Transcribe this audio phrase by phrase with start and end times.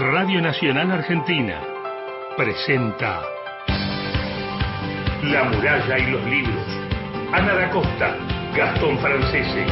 [0.00, 1.60] Radio Nacional Argentina
[2.34, 3.20] presenta
[5.24, 6.66] La muralla y los libros.
[7.30, 8.16] Ana da Costa,
[8.56, 9.66] Gastón Francese.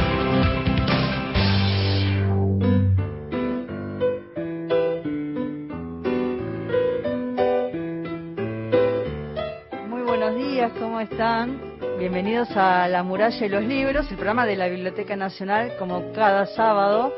[9.87, 11.59] Muy buenos días, ¿cómo están?
[11.97, 16.45] Bienvenidos a La muralla y los libros, el programa de la Biblioteca Nacional, como cada
[16.45, 17.11] sábado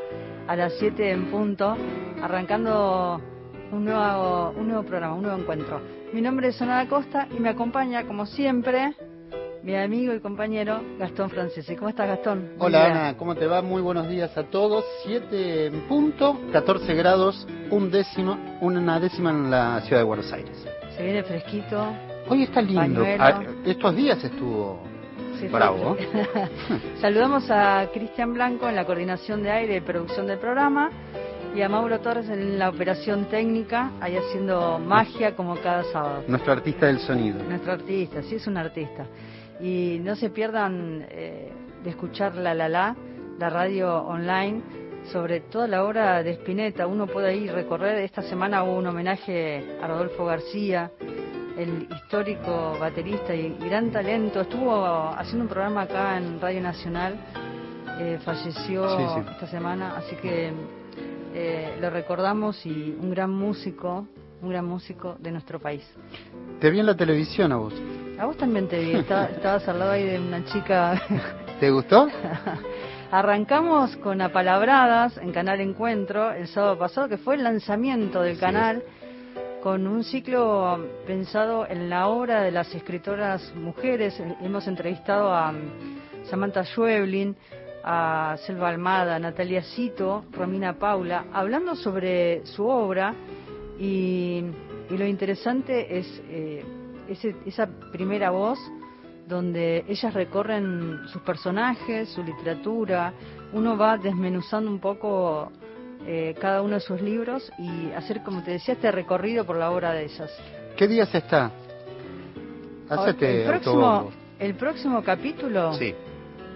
[0.48, 1.76] a las 7 en punto,
[2.22, 3.20] arrancando
[3.72, 5.80] un nuevo, un nuevo programa, un nuevo encuentro.
[6.12, 8.94] Mi nombre es Sonada Costa y me acompaña, como siempre,
[9.64, 11.76] mi amigo y compañero Gastón Francese.
[11.76, 12.52] ¿Cómo estás, Gastón?
[12.58, 12.86] Hola.
[12.86, 13.60] Ana, ¿cómo te va?
[13.60, 14.84] Muy buenos días a todos.
[15.04, 20.64] 7 en punto, 14 grados, un décimo, una décima en la ciudad de Buenos Aires.
[20.96, 21.92] Se viene fresquito.
[22.28, 23.04] Hoy está lindo.
[23.18, 24.80] Ah, estos días estuvo
[25.40, 25.96] Sí, bravo.
[27.00, 30.90] Saludamos a Cristian Blanco en la coordinación de aire y producción del programa
[31.54, 36.24] y a Mauro Torres en la operación técnica, ahí haciendo magia como cada sábado.
[36.26, 37.42] Nuestro artista del sonido.
[37.42, 39.06] Nuestro artista, sí es un artista.
[39.60, 41.52] Y no se pierdan eh,
[41.84, 42.96] de escuchar La La La,
[43.38, 44.62] la radio online,
[45.12, 46.86] sobre toda la obra de Spinetta.
[46.86, 50.90] Uno puede ir recorrer, esta semana hubo un homenaje a Rodolfo García,
[51.58, 54.40] el histórico baterista y gran talento.
[54.40, 57.14] Estuvo haciendo un programa acá en Radio Nacional,
[58.00, 59.30] eh, falleció Sí, sí.
[59.32, 60.52] esta semana, así que
[61.34, 64.06] eh, lo recordamos y un gran músico,
[64.42, 65.82] un gran músico de nuestro país.
[66.60, 67.74] Te vi en la televisión a vos.
[68.18, 71.00] A vos también te vi, está- estabas al lado ahí de una chica.
[71.60, 72.08] ¿Te gustó?
[73.10, 78.82] Arrancamos con Apalabradas en Canal Encuentro el sábado pasado, que fue el lanzamiento del canal,
[79.62, 84.18] con un ciclo pensado en la obra de las escritoras mujeres.
[84.40, 87.36] Hemos entrevistado a mm, Samantha Schweblin,
[87.84, 93.14] a Selva Almada, Natalia Cito, Romina Paula, hablando sobre su obra
[93.78, 94.44] y,
[94.90, 96.64] y lo interesante es eh,
[97.08, 98.58] ese- esa primera voz
[99.28, 103.12] donde ellas recorren sus personajes, su literatura,
[103.52, 105.50] uno va desmenuzando un poco
[106.06, 109.70] eh, cada uno de sus libros y hacer, como te decía, este recorrido por la
[109.70, 110.30] obra de ellas.
[110.76, 111.50] ¿Qué días está?
[112.88, 114.12] Hacete el, próximo, autobombo.
[114.38, 115.94] el próximo capítulo Sí,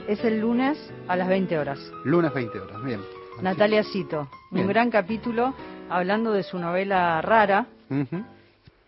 [0.08, 0.78] es el lunes
[1.08, 1.78] a las 20 horas.
[2.04, 3.00] lunes 20 horas, bien.
[3.42, 5.54] Natalia Cito, un gran capítulo
[5.90, 7.66] hablando de su novela Rara.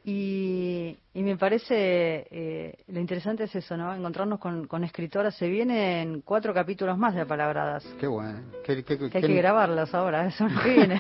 [0.04, 3.94] Y, y me parece, eh, lo interesante es eso, ¿no?
[3.94, 5.34] Encontrarnos con, con escritoras.
[5.34, 7.84] Se vienen cuatro capítulos más de Apalabradas.
[8.00, 8.38] Qué bueno.
[8.64, 10.98] Qué- qué- Que hay que grabarlas ahora, eso no viene.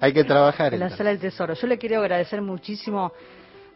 [0.00, 0.74] Hay que trabajar.
[0.74, 0.90] en la.
[0.90, 1.54] Sala del Tesoro.
[1.54, 3.12] Yo le quiero agradecer muchísimo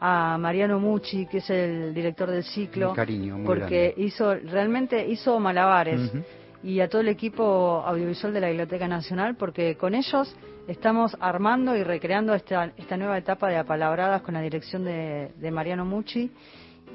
[0.01, 5.39] a Mariano Mucci, que es el director del ciclo, cariño muy porque hizo, realmente hizo
[5.41, 6.13] malabares.
[6.61, 10.35] Y a todo el equipo audiovisual de la Biblioteca Nacional, porque con ellos
[10.67, 15.51] estamos armando y recreando esta, esta nueva etapa de apalabradas con la dirección de, de
[15.53, 16.33] Mariano Mucci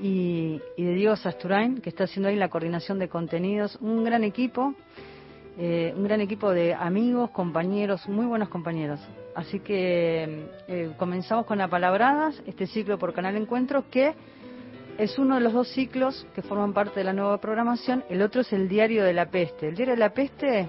[0.01, 3.77] y, y de Diego Sasturain, que está haciendo ahí la coordinación de contenidos.
[3.79, 4.73] Un gran equipo,
[5.57, 8.99] eh, un gran equipo de amigos, compañeros, muy buenos compañeros.
[9.35, 14.13] Así que eh, comenzamos con apalabradas, este ciclo por Canal Encuentro, que
[14.97, 18.03] es uno de los dos ciclos que forman parte de la nueva programación.
[18.09, 19.69] El otro es el Diario de la Peste.
[19.69, 20.67] El Diario de la Peste,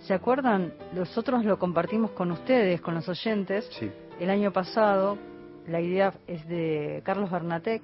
[0.00, 0.74] ¿se acuerdan?
[0.92, 3.68] Nosotros lo compartimos con ustedes, con los oyentes.
[3.78, 3.90] Sí.
[4.18, 5.16] El año pasado,
[5.66, 7.82] la idea es de Carlos Bernatec.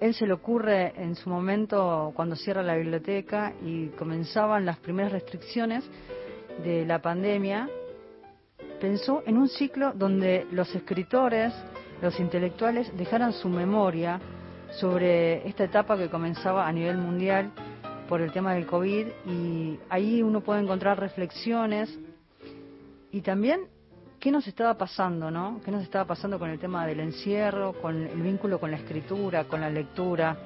[0.00, 5.12] Él se le ocurre en su momento cuando cierra la biblioteca y comenzaban las primeras
[5.12, 5.84] restricciones
[6.64, 7.68] de la pandemia.
[8.80, 11.52] Pensó en un ciclo donde los escritores,
[12.00, 14.18] los intelectuales dejaran su memoria
[14.72, 17.50] sobre esta etapa que comenzaba a nivel mundial
[18.08, 21.96] por el tema del COVID y ahí uno puede encontrar reflexiones
[23.12, 23.60] y también
[24.18, 25.60] qué nos estaba pasando, ¿no?
[25.64, 29.44] ¿Qué nos estaba pasando con el tema del encierro, con el vínculo con la escritura,
[29.44, 30.36] con la lectura?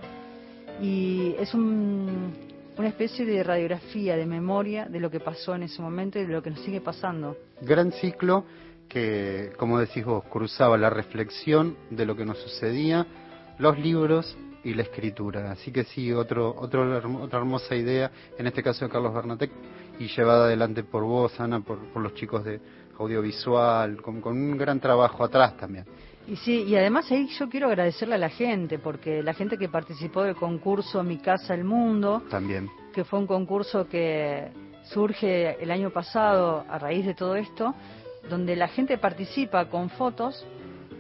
[0.81, 2.33] Y es un-
[2.77, 6.33] una especie de radiografía, de memoria de lo que pasó en ese momento y de
[6.33, 7.37] lo que nos sigue pasando.
[7.61, 8.45] gran ciclo
[8.89, 13.07] que, como decís vos, cruzaba la reflexión de lo que nos sucedía,
[13.59, 15.53] los libros y la escritura.
[15.53, 19.51] Así que sí, otro, otro, otra hermosa idea, en este caso de Carlos Bernatec,
[19.99, 22.61] y llevada adelante por vos, Ana, por, por los chicos de
[22.99, 25.85] audiovisual, con, con un gran trabajo atrás también.
[26.27, 29.69] Y sí, y además ahí yo quiero agradecerle a la gente, porque la gente que
[29.69, 32.71] participó del concurso Mi Casa, El Mundo, También.
[32.95, 34.51] que fue un concurso que
[34.85, 37.75] surge el año pasado a raíz de todo esto,
[38.31, 40.47] donde la gente participa con fotos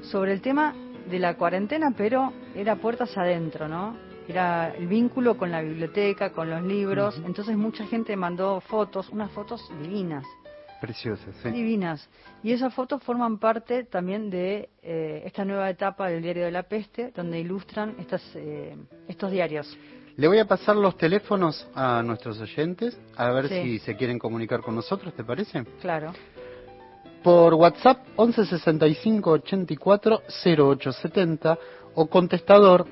[0.03, 0.75] sobre el tema
[1.09, 3.97] de la cuarentena, pero era puertas adentro, ¿no?
[4.29, 7.21] Era el vínculo con la biblioteca, con los libros.
[7.26, 10.25] Entonces mucha gente mandó fotos, unas fotos divinas.
[10.81, 11.50] Preciosas, sí.
[11.50, 12.09] divinas.
[12.43, 16.65] Y esas fotos forman parte también de eh, esta nueva etapa del Diario de la
[16.65, 18.76] Peste, donde ilustran estas, eh,
[19.09, 19.76] estos diarios.
[20.17, 23.62] Le voy a pasar los teléfonos a nuestros oyentes, a ver Sí.
[23.62, 25.65] si se quieren comunicar con nosotros, ¿te parece?
[25.81, 26.12] Claro.
[27.23, 31.59] Por WhatsApp 11 65 84 0870
[31.94, 32.87] o contestador,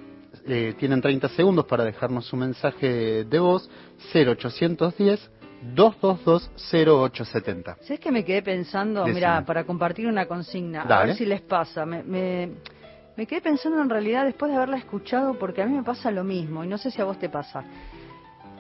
[0.46, 3.69] eh, tienen 30 segundos para dejarnos su mensaje de voz
[4.12, 5.31] 0810
[5.62, 7.76] 222 0870.
[7.82, 9.06] ¿Sabes que me quedé pensando?
[9.06, 11.86] Mira, para compartir una consigna, a ver si les pasa.
[11.86, 12.50] Me, me,
[13.16, 16.24] me quedé pensando en realidad después de haberla escuchado, porque a mí me pasa lo
[16.24, 17.64] mismo, y no sé si a vos te pasa.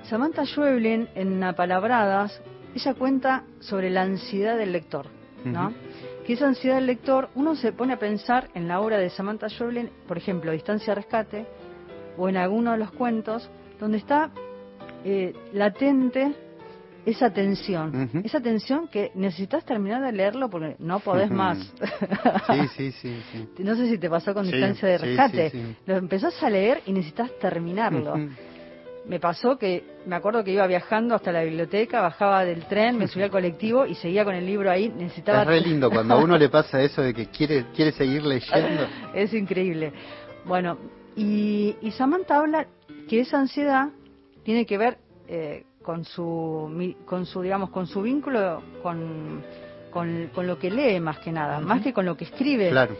[0.04, 2.40] Samantha Schweblin, en Apalabradas,
[2.74, 5.06] ella cuenta sobre la ansiedad del lector,
[5.44, 5.72] ¿no?
[6.26, 9.48] Que esa ansiedad del lector, uno se pone a pensar en la obra de Samantha
[9.48, 11.46] Schweblin, por ejemplo, Distancia Rescate,
[12.16, 13.48] o en alguno de los cuentos,
[13.80, 14.30] donde está
[15.04, 16.34] eh, latente
[17.04, 21.58] esa tensión, esa tensión que necesitas terminar de leerlo porque no podés más.
[22.46, 23.48] Sí, sí, sí, sí.
[23.62, 25.76] No sé si te pasó con Distancia de Rescate.
[25.86, 28.16] Lo empezás a leer y necesitas terminarlo.
[29.04, 33.08] Me pasó que, me acuerdo que iba viajando hasta la biblioteca, bajaba del tren, me
[33.08, 34.90] subía al colectivo y seguía con el libro ahí.
[34.90, 38.22] Necesitaba Es re lindo cuando a uno le pasa eso de que quiere, quiere seguir
[38.22, 38.86] leyendo.
[39.14, 39.92] es increíble.
[40.44, 40.78] Bueno,
[41.16, 42.66] y, y Samantha habla
[43.08, 43.88] que esa ansiedad
[44.44, 49.42] tiene que ver eh, con su, con su, digamos, con su vínculo con,
[49.90, 52.70] con, con lo que lee más que nada, más que con lo que escribe.
[52.70, 52.96] Claro.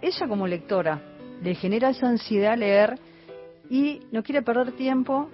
[0.00, 1.00] Ella como lectora
[1.42, 2.98] le genera esa ansiedad leer
[3.70, 5.30] y no quiere perder tiempo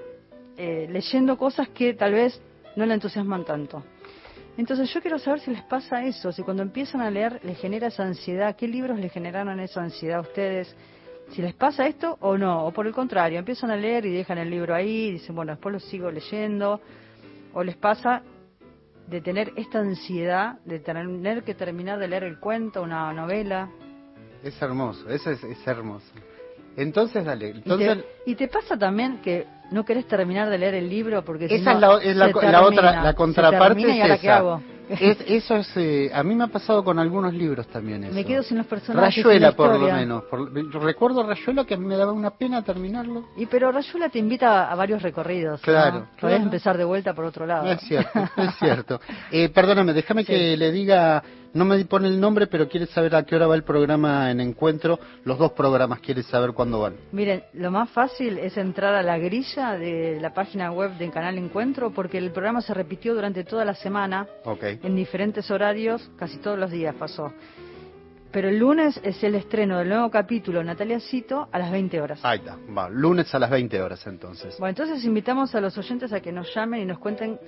[0.56, 2.40] eh, leyendo cosas que tal vez
[2.76, 3.82] no la entusiasman tanto.
[4.56, 7.86] Entonces yo quiero saber si les pasa eso, si cuando empiezan a leer les genera
[7.86, 10.76] esa ansiedad, qué libros les generaron esa ansiedad a ustedes,
[11.32, 14.38] si les pasa esto o no, o por el contrario, empiezan a leer y dejan
[14.38, 16.80] el libro ahí y dicen, bueno, después lo sigo leyendo,
[17.54, 18.22] o les pasa
[19.06, 23.70] de tener esta ansiedad de tener que terminar de leer el cuento, una novela.
[24.42, 26.06] Es hermoso, eso es, es hermoso.
[26.76, 27.48] Entonces, dale.
[27.48, 31.24] Y Entonces, te, y te pasa también que no querés terminar de leer el libro
[31.24, 33.74] porque si esa no, es la, es la, se la termina, otra, la se contraparte
[33.74, 34.22] termina y es ahora esa.
[34.22, 34.62] qué hago.
[34.88, 38.14] Es- eso es, eh, a mí me ha pasado con algunos libros también eso.
[38.14, 39.16] Me quedo sin los personajes.
[39.16, 40.24] Rayuela, la por lo menos.
[40.24, 40.52] Por-
[40.82, 43.28] recuerdo Rayuela que me daba una pena terminarlo.
[43.36, 45.60] Y pero Rayuela te invita a varios recorridos.
[45.60, 45.64] ¿no?
[45.64, 46.36] Claro, Podés claro.
[46.44, 47.70] empezar de vuelta por otro lado.
[47.70, 49.00] Es cierto, es cierto.
[49.30, 50.26] Eh, perdóname, déjame Sí.
[50.32, 51.22] que le diga,
[51.54, 54.40] no me pone el nombre, pero quiere saber a qué hora va el programa en
[54.40, 54.98] encuentro.
[55.24, 56.94] Los dos programas quiere saber cuándo van.
[57.12, 61.36] Miren, lo más fácil es entrar a la grilla de la página web del canal
[61.38, 64.26] Encuentro porque el programa se repitió durante toda la semana
[64.60, 67.32] en diferentes horarios, casi todos los días pasó.
[68.30, 72.20] Pero el lunes es el estreno del nuevo capítulo Natalia Cito a las 20 horas.
[72.22, 72.88] Ahí está, va.
[72.88, 74.56] Lunes a las 20 horas entonces.
[74.58, 77.38] Bueno, entonces invitamos a los oyentes a que nos llamen y nos cuenten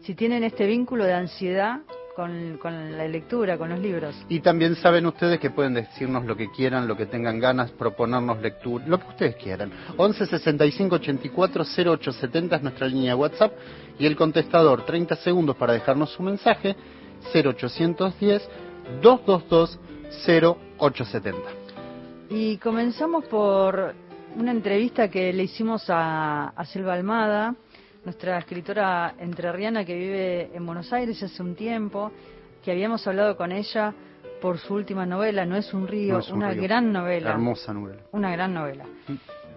[0.00, 1.80] si tienen este vínculo de ansiedad
[2.20, 4.14] con, con la lectura, con los libros.
[4.28, 8.42] Y también saben ustedes que pueden decirnos lo que quieran, lo que tengan ganas, proponernos
[8.42, 9.72] lectura, lo que ustedes quieran.
[9.96, 13.52] 11 65 84 0870 es nuestra línea de WhatsApp
[13.98, 16.76] y el contestador 30 segundos para dejarnos su mensaje
[17.32, 18.46] 0810
[19.00, 19.78] 222
[20.26, 21.38] 0870.
[22.28, 23.94] Y comenzamos por
[24.36, 27.54] una entrevista que le hicimos a, a Silva Almada,
[28.04, 32.10] nuestra escritora entrerriana que vive en Buenos Aires hace un tiempo,
[32.64, 33.94] que habíamos hablado con ella
[34.40, 36.62] por su última novela, No es un río, No es un una río.
[36.62, 37.30] gran novela.
[37.30, 38.02] Hermosa novela.
[38.12, 38.84] Una gran novela.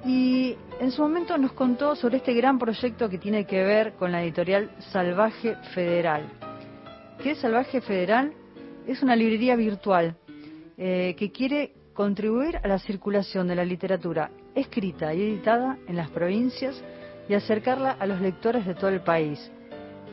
[0.06, 4.12] Y en su momento nos contó sobre este gran proyecto que tiene que ver con
[4.12, 6.24] la editorial Salvaje Federal.
[7.22, 8.34] ¿Qué es Salvaje Federal?
[8.86, 10.18] Es una librería virtual
[10.78, 16.10] eh, que quiere contribuir a la circulación de la literatura escrita y editada en las
[16.10, 16.84] provincias
[17.28, 19.52] y acercarla a los lectores de todo el país.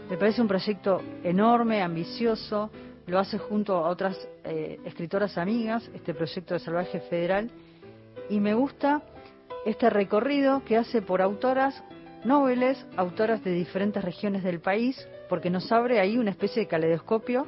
[0.09, 2.71] Me parece un proyecto enorme, ambicioso,
[3.07, 7.51] lo hace junto a otras eh, escritoras amigas, este proyecto de Salvaje Federal,
[8.29, 9.03] y me gusta
[9.67, 11.83] este recorrido que hace por autoras
[12.25, 17.47] noveles, autoras de diferentes regiones del país, porque nos abre ahí una especie de caleidoscopio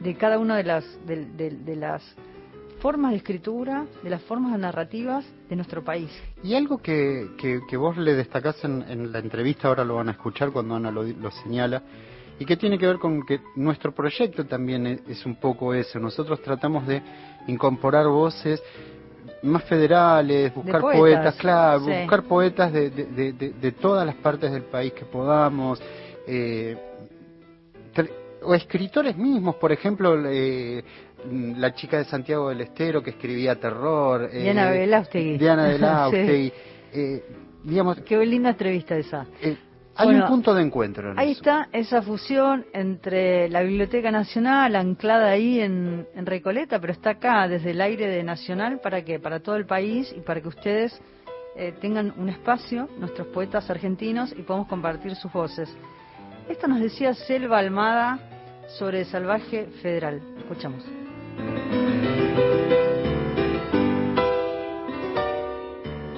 [0.00, 2.02] de cada una de las, de, las
[2.80, 6.10] formas de escritura, de las formas narrativas de nuestro país.
[6.42, 10.08] Y algo que, que, que vos le destacás en, en la entrevista, ahora lo van
[10.08, 11.82] a escuchar cuando Ana lo, lo señala,
[12.38, 15.98] y que tiene que ver con que nuestro proyecto también es, es un poco eso.
[15.98, 17.02] Nosotros tratamos de
[17.48, 18.62] incorporar voces
[19.42, 21.90] más federales, buscar poetas, poetas, claro, sí.
[21.90, 25.80] buscar poetas de, de, de- todas las partes del país que podamos.
[26.26, 26.76] eh,
[28.42, 30.82] o escritores mismos, por ejemplo, eh,
[31.28, 34.28] la chica de Santiago del Estero que escribía terror.
[34.32, 35.38] eh, Diana Belaustegui.
[35.38, 36.52] Diana Belaustegui.
[36.92, 36.98] Sí.
[36.98, 37.24] eh,
[37.62, 39.26] digamos, Qué linda entrevista esa.
[39.42, 39.56] eh,
[39.96, 41.12] Hay un punto de encuentro.
[41.16, 47.46] ahí está esa fusión entre la Biblioteca Nacional, anclada ahí en, Recoleta, pero está acá
[47.48, 51.00] desde el aire de Nacional para que para todo el país y para que ustedes
[51.56, 55.68] eh, tengan un espacio, nuestros poetas argentinos, y podamos compartir sus voces.
[56.48, 58.18] Esto nos decía Selva Almada
[58.78, 60.20] sobre Salvaje Federal.
[60.38, 60.82] Escuchamos.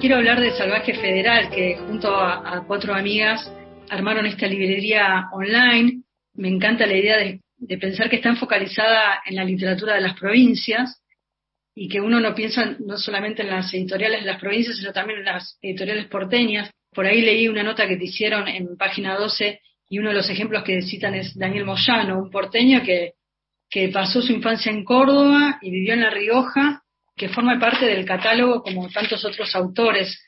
[0.03, 3.49] Quiero hablar de Salvaje Federal, que junto a, cuatro amigas
[3.89, 6.01] armaron esta librería online.
[6.33, 7.39] Me encanta la idea de,
[7.77, 11.01] pensar que está focalizada en la literatura de las provincias
[11.73, 15.19] y que uno no piensa no solamente en las editoriales de las provincias, sino también
[15.19, 16.69] en las editoriales porteñas.
[16.93, 20.29] Por ahí leí una nota que te hicieron en página 12 y uno de los
[20.29, 23.13] ejemplos que citan es Daniel Moyano, un porteño que,
[23.69, 26.83] que pasó su infancia en Córdoba y vivió en La Rioja,
[27.15, 30.19] que forma parte del catálogo como tantos otros autores.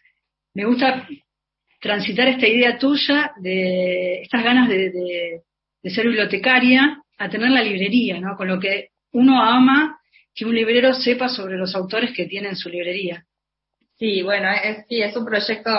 [0.53, 1.07] Me gusta
[1.79, 5.41] transitar esta idea tuya de estas ganas de,
[5.83, 8.35] ser bibliotecaria a tener la librería, ¿no?
[8.35, 9.99] Con lo que uno ama
[10.33, 13.23] que un librero sepa sobre los autores que tiene en su librería.
[13.97, 15.71] Sí, bueno, es, sí, es un proyecto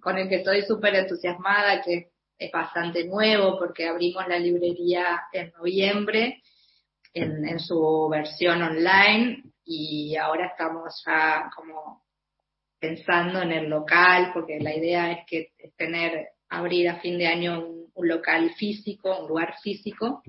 [0.00, 5.50] con el que estoy súper entusiasmada, que es bastante nuevo porque abrimos la librería en
[5.56, 6.40] noviembre
[7.18, 12.02] en, en su versión online y ahora estamos ya como
[12.78, 17.60] pensando en el local, porque la idea es que tener, abrir a fin de año
[17.60, 20.22] un, local físico, un lugar físico,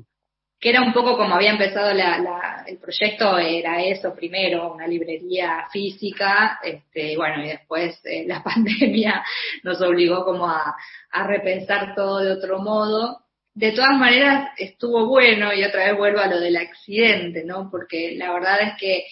[0.60, 5.68] que era un poco como había empezado la, el proyecto, era eso primero, una librería
[5.72, 9.24] física, este, bueno, y después eh, la pandemia
[9.64, 10.76] nos obligó como a,
[11.12, 13.20] a repensar todo de otro modo.
[13.60, 17.70] De todas maneras, estuvo bueno, y otra vez vuelvo a lo del accidente, ¿no?
[17.70, 19.04] Porque la verdad es que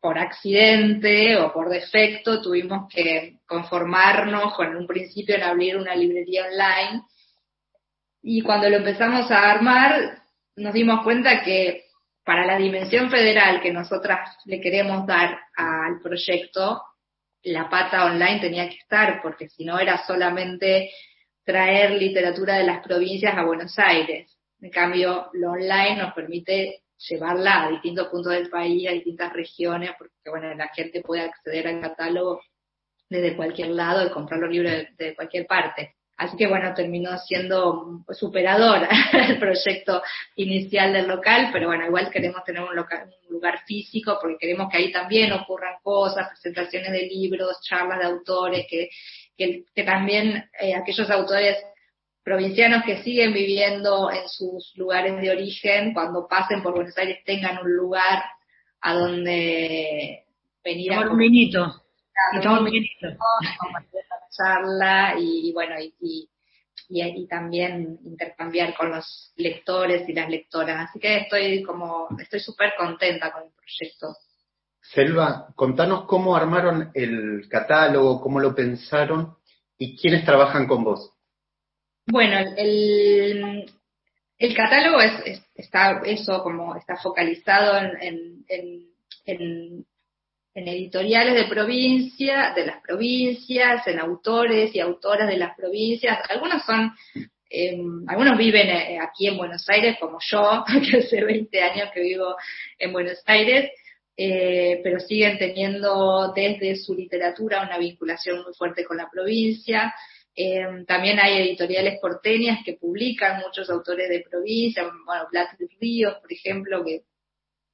[0.00, 6.44] por accidente o por defecto tuvimos que conformarnos con un principio en abrir una librería
[6.44, 7.02] online
[8.22, 10.22] y cuando lo empezamos a armar
[10.54, 11.86] nos dimos cuenta que
[12.24, 16.82] para la dimensión federal que nosotras le queremos dar al proyecto,
[17.42, 20.88] la pata online tenía que estar, porque si no era solamente
[21.46, 24.36] traer literatura de las provincias a Buenos Aires.
[24.60, 29.92] En cambio, lo online nos permite llevarla a distintos puntos del país, a distintas regiones,
[29.96, 32.40] porque bueno, la gente puede acceder al catálogo
[33.08, 35.94] desde cualquier lado y comprar los libros de, cualquier parte.
[36.16, 40.02] Así que bueno, terminó siendo superador el proyecto
[40.34, 42.74] inicial del local, pero bueno, igual queremos tener un,
[43.28, 48.66] lugar físico porque queremos que ahí también ocurran cosas, presentaciones de libros, charlas de autores,
[48.68, 48.88] que,
[49.36, 51.56] que, también eh, aquellos autores
[52.22, 57.58] provincianos que siguen viviendo en sus lugares de origen, cuando pasen por Buenos Aires tengan
[57.58, 58.24] un lugar
[58.80, 60.24] a donde
[60.64, 61.82] venir a un vinito.
[62.32, 63.08] Y tomar un vinito.
[64.30, 66.28] charla y, bueno, y,
[66.88, 70.88] y, también intercambiar con los lectores y las lectoras.
[70.88, 74.16] Así que estoy como, estoy súper contenta con el proyecto.
[74.92, 79.36] Selva, contanos cómo armaron el catálogo, cómo lo pensaron
[79.78, 81.12] y quiénes trabajan con vos.
[82.06, 83.66] Bueno, el,
[84.38, 88.44] el catálogo es, está eso como está focalizado en,
[90.54, 96.18] editoriales de provincia, de las provincias, en autores y autoras de las provincias.
[96.28, 96.92] Algunos son,
[97.50, 102.00] em, algunos viven eh, aquí en Buenos Aires, como yo, que hace 20 años que
[102.00, 102.36] vivo
[102.78, 103.70] en Buenos Aires,
[104.16, 109.94] eh, pero siguen teniendo desde su literatura una vinculación muy fuerte con la provincia.
[110.34, 116.32] Em, también hay editoriales porteñas que publican muchos autores de provincia, bueno, Blas Ríos, por
[116.32, 117.02] ejemplo, que,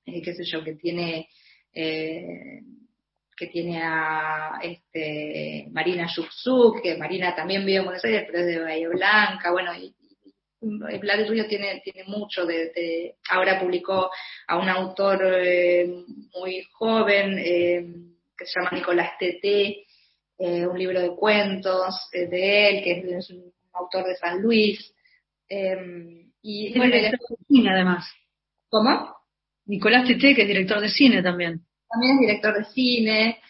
[0.06, 1.28] eh, qué sé yo, que tiene,
[1.72, 2.60] eh,
[3.36, 8.46] que tiene a este, Marina Yuxuk, que Marina también vive en Buenos Aires, pero es
[8.46, 9.94] de Bahía Blanca, bueno, y,
[10.62, 14.10] y Ríos tiene, tiene mucho de, ahora publicó
[14.46, 15.86] a un autor eh,
[16.34, 19.84] muy joven, que se llama Nicolás Tete,
[20.38, 24.94] eh, un libro de cuentos eh, de él, que es, un autor de San Luis.
[25.48, 28.08] Y bueno, director de cine además.
[28.68, 29.16] ¿Cómo?
[29.66, 31.60] Nicolás Tete, que es director de cine también.
[31.88, 33.40] También es director de cine.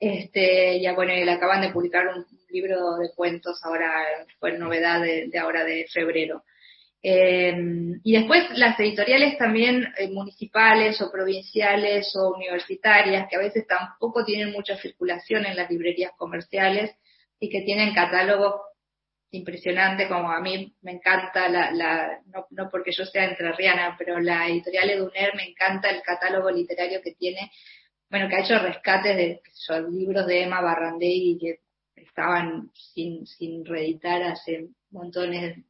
[0.00, 4.04] Este, ya bueno, le acaban de publicar un libro de cuentos ahora,
[4.40, 6.42] fue novedad de ahora de febrero.
[7.04, 7.52] Eh,
[8.04, 14.24] y después las editoriales también eh, municipales o provinciales o universitarias, que a veces tampoco
[14.24, 16.92] tienen mucha circulación en las librerías comerciales
[17.40, 18.60] y que tienen catálogos
[19.32, 24.20] impresionantes, como a mí me encanta, la, la no, no, porque yo sea entrerriana, pero
[24.20, 27.50] la editorial Eduner me encanta el catálogo literario que tiene,
[28.10, 29.40] bueno, que ha hecho rescates de
[29.90, 31.60] libros de Emma Barrandegui que
[31.96, 35.64] estaban sin, sin reeditar hace montones de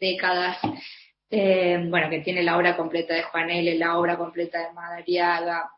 [0.00, 0.58] décadas.
[1.30, 5.70] Eh, bueno, que tiene la obra completa de Juan L., la obra completa de Madariaga,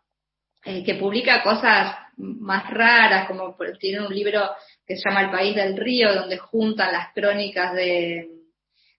[0.65, 4.51] eh, que publica cosas más raras, como tiene un libro
[4.87, 8.31] que se llama El País del Río, donde juntan las crónicas de,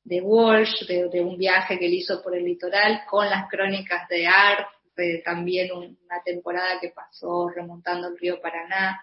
[0.03, 4.27] de Walsh, de, un viaje que él hizo por el litoral, con las crónicas de
[4.27, 9.01] Art, de también una temporada que pasó remontando el río Paraná.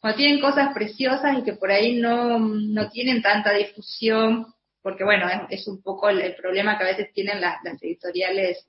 [0.00, 4.46] Bueno, tienen cosas preciosas y que por ahí no, no tienen tanta difusión,
[4.88, 8.66] porque bueno, es, un poco el, problema que a veces tienen las, editoriales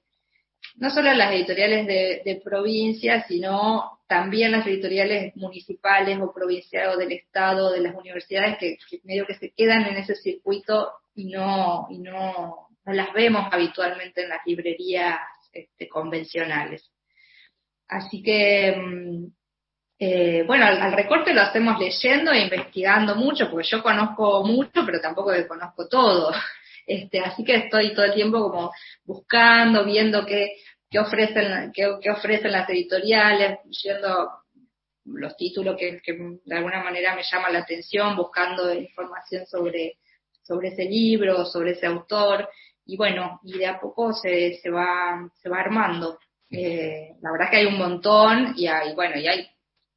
[0.75, 7.13] no solo las editoriales de, provincia, sino también las editoriales municipales o provinciales o del
[7.13, 11.99] Estado, de las universidades, que, medio que se quedan en ese circuito y no, y
[11.99, 15.21] no, las vemos habitualmente en las librerías
[15.53, 16.91] este, convencionales.
[17.87, 19.25] Así que, mm,
[20.01, 25.01] eh, bueno, al, recorte lo hacemos leyendo e investigando mucho, porque yo conozco mucho, pero
[25.01, 26.31] tampoco conozco todo.
[26.91, 28.71] Este, así que estoy todo el tiempo como
[29.05, 30.55] buscando, viendo qué,
[30.89, 34.27] qué ofrecen, qué, ofrecen las editoriales, yendo
[35.05, 36.01] los títulos que,
[36.43, 39.97] de alguna manera me llaman la atención, buscando información sobre,
[40.41, 42.49] sobre ese libro, sobre ese autor,
[42.87, 46.17] y bueno, y de a poco se, se va, se va armando.
[46.49, 49.47] Eh, la verdad que hay un montón, y hay, bueno, y hay,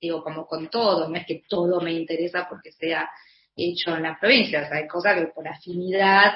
[0.02, 3.08] digo, como con todo, no es que todo me interesa porque sea
[3.56, 6.32] hecho en la provincia, o sea, hay cosas que por afinidad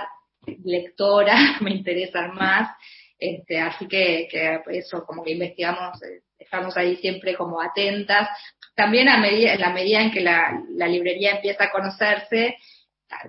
[0.65, 2.71] lectora me interesan más,
[3.19, 4.29] este, así que,
[4.71, 8.29] eso, como que investigamos, eh, estamos ahí siempre como atentas.
[8.75, 12.57] También a medida, en la medida en que la, librería empieza a conocerse,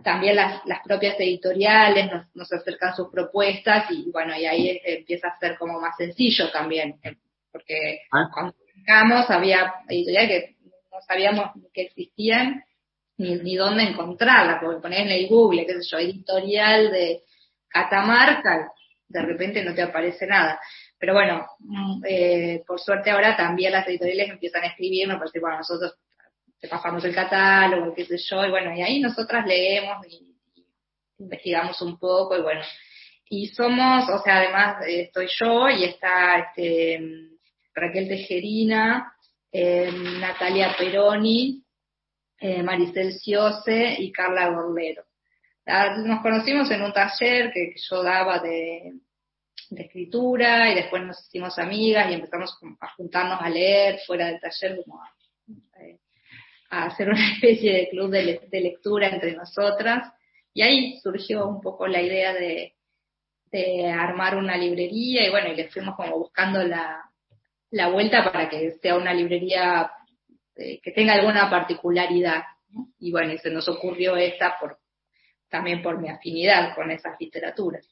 [0.03, 5.57] también las, propias editoriales nos, acercan sus propuestas y bueno, y ahí empieza a ser
[5.57, 7.15] como más sencillo también, eh,
[7.51, 8.29] porque ah.
[8.33, 8.53] cuando
[8.87, 10.55] buscamos había editoriales que
[10.91, 12.63] no sabíamos que existían
[13.17, 17.23] ni, ni dónde encontrarla, porque ponés en el Google, qué sé yo, editorial de
[17.67, 18.71] Catamarca,
[19.09, 20.59] de repente no te aparece nada.
[20.97, 25.57] Pero bueno, mm, eh, por suerte ahora también las editoriales empiezan a escribirnos, porque bueno,
[25.57, 25.95] nosotros
[26.59, 30.33] te pasamos el catálogo, qué sé yo, y bueno, y ahí nosotras leemos y,
[31.19, 32.61] investigamos un poco, y bueno,
[33.29, 37.36] y somos, o sea, además eh, estoy yo y está este,
[37.77, 39.13] Raquel Tejerina,
[39.51, 41.63] eh, Natalia Peroni,
[42.39, 45.03] eh, Maricel Ciose y Carla Gordero.
[45.65, 48.93] Nos conocimos en un taller que, yo daba de,
[49.75, 54.79] escritura y después nos hicimos amigas y empezamos a juntarnos a leer fuera del taller,
[54.83, 55.13] como a,
[55.81, 55.99] eh,
[56.69, 60.13] hacer una especie de club de, lectura entre nosotras.
[60.53, 62.73] Y ahí surgió un poco la idea de,
[63.91, 67.06] armar una librería y bueno, y le fuimos como buscando la,
[67.71, 69.91] la vuelta para que sea una librería
[70.57, 72.43] este, que tenga alguna particularidad.
[72.99, 74.77] Y bueno, se nos ocurrió esta por,
[75.49, 77.87] también por mi afinidad con esas literaturas.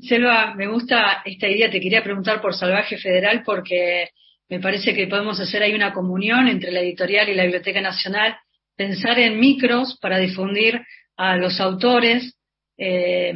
[0.00, 4.10] Selva, me gusta esta idea, te quería preguntar por Salvaje Federal porque
[4.48, 8.36] me parece que podemos hacer ahí una comunión entre la editorial y la Biblioteca Nacional,
[8.76, 10.80] pensar en micros para difundir
[11.16, 12.36] a los autores
[12.78, 13.34] eh,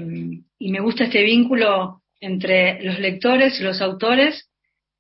[0.59, 4.49] y me gusta este vínculo entre los lectores y los autores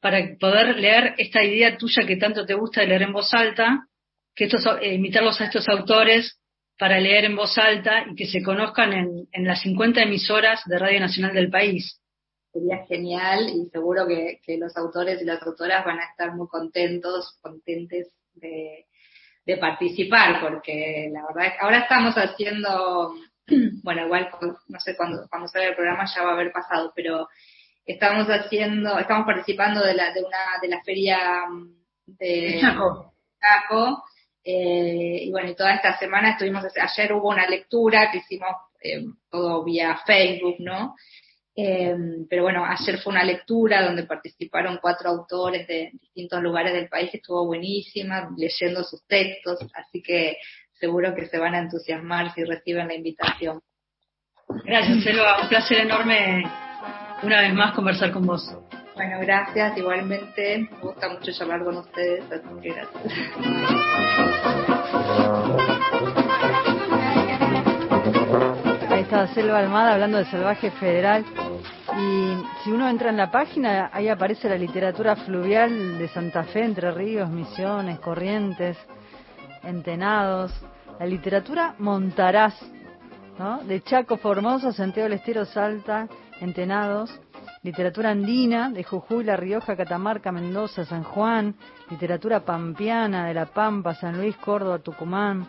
[0.02, 3.86] para poder leer esta idea tuya que tanto te gusta de leer en voz alta,
[4.34, 6.40] que estos, eh, invitarlos a estos autores
[6.76, 10.98] para leer en voz alta y que se conozcan en, las 50 emisoras de Radio
[10.98, 12.00] Nacional del país.
[12.52, 17.38] Sería genial y seguro que, los autores y las autoras van a estar muy contentos,
[17.40, 18.86] contentes de,
[19.60, 23.14] participar, porque la verdad es que ahora estamos haciendo,
[23.84, 24.30] bueno, igual
[24.66, 27.28] no sé cuándo, cuando salga el programa ya va a haber pasado, pero
[27.86, 34.04] estamos haciendo, estamos participando de la, de una, de la feria mm, de Chaco.
[34.44, 38.50] Eh, y bueno, y toda esta semana estuvimos, ayer hubo una lectura que hicimos
[38.82, 40.96] eh, todo vía Facebook, ¿no?
[41.54, 41.94] Eh,
[42.28, 47.10] pero bueno, ayer fue una lectura donde participaron cuatro autores de distintos lugares del país
[47.10, 50.38] que estuvo buenísima, leyendo sus textos, así que
[50.72, 53.60] seguro que se van a entusiasmar si reciben la invitación.
[54.64, 56.44] Gracias, Selva, un placer enorme
[57.22, 58.56] una vez más conversar con vos.
[58.94, 59.76] Bueno, gracias.
[59.78, 63.02] Igualmente, me gusta mucho charlar con ustedes, así que gracias.
[68.90, 71.24] Ahí está Selva Almada hablando de Salvaje Federal.
[71.98, 76.64] Y si uno entra en la página, ahí aparece la literatura fluvial de Santa Fe,
[76.64, 78.76] Entre Ríos, Misiones, Corrientes,
[79.62, 80.52] Entenados.
[80.98, 82.54] La literatura Montaraz,
[83.38, 83.62] ¿no?
[83.64, 86.06] De Chaco Formoso, Santiago del Estero, Salta,
[86.42, 87.20] Entenados.
[87.62, 91.54] literatura andina de Jujuy, La Rioja, Catamarca, Mendoza, San Juan,
[91.88, 95.46] literatura pampeana de La Pampa, San Luis, Córdoba, Tucumán,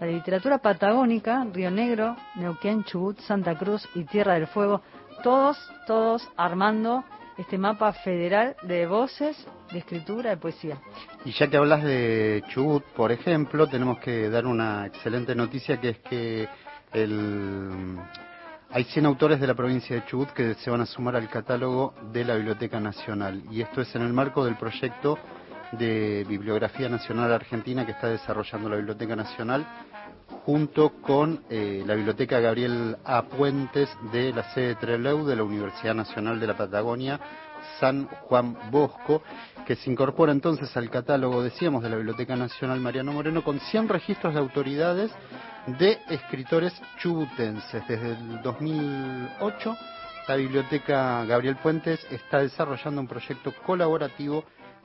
[0.00, 4.80] la literatura patagónica, Río Negro, Neuquén, Chubut, Santa Cruz y Tierra del Fuego,
[5.24, 7.02] todos, todos armando
[7.36, 9.36] este mapa federal de voces,
[9.72, 10.78] de escritura, de poesía.
[11.24, 15.88] Y ya que hablas de Chubut, por ejemplo, tenemos que dar una excelente noticia que
[15.88, 16.48] es que
[16.92, 17.98] el,
[18.70, 21.94] hay 100 autores de la provincia de Chubut que se van a sumar al catálogo
[22.12, 25.18] de la Biblioteca Nacional y esto es en el marco del proyecto
[25.72, 29.66] de Bibliografía Nacional Argentina que está desarrollando la Biblioteca Nacional
[30.44, 33.22] junto con eh, la Biblioteca Gabriel A.
[33.22, 37.18] Puentes de la sede Trelew de la Universidad Nacional de la Patagonia,
[37.80, 39.22] San Juan Bosco,
[39.66, 43.88] que se incorpora entonces al catálogo, decíamos, de la Biblioteca Nacional Mariano Moreno, con 100
[43.88, 45.10] registros de autoridades
[45.76, 47.86] de escritores chubutenses.
[47.86, 49.76] Desde el 2008,
[50.26, 54.44] la Biblioteca Gabriel Puentes está desarrollando un proyecto colaborativo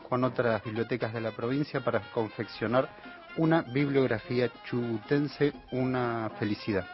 [0.10, 2.89] con otras bibliotecas de la provincia para confeccionar
[3.38, 6.86] una bibliografía chubutense, una felicidad.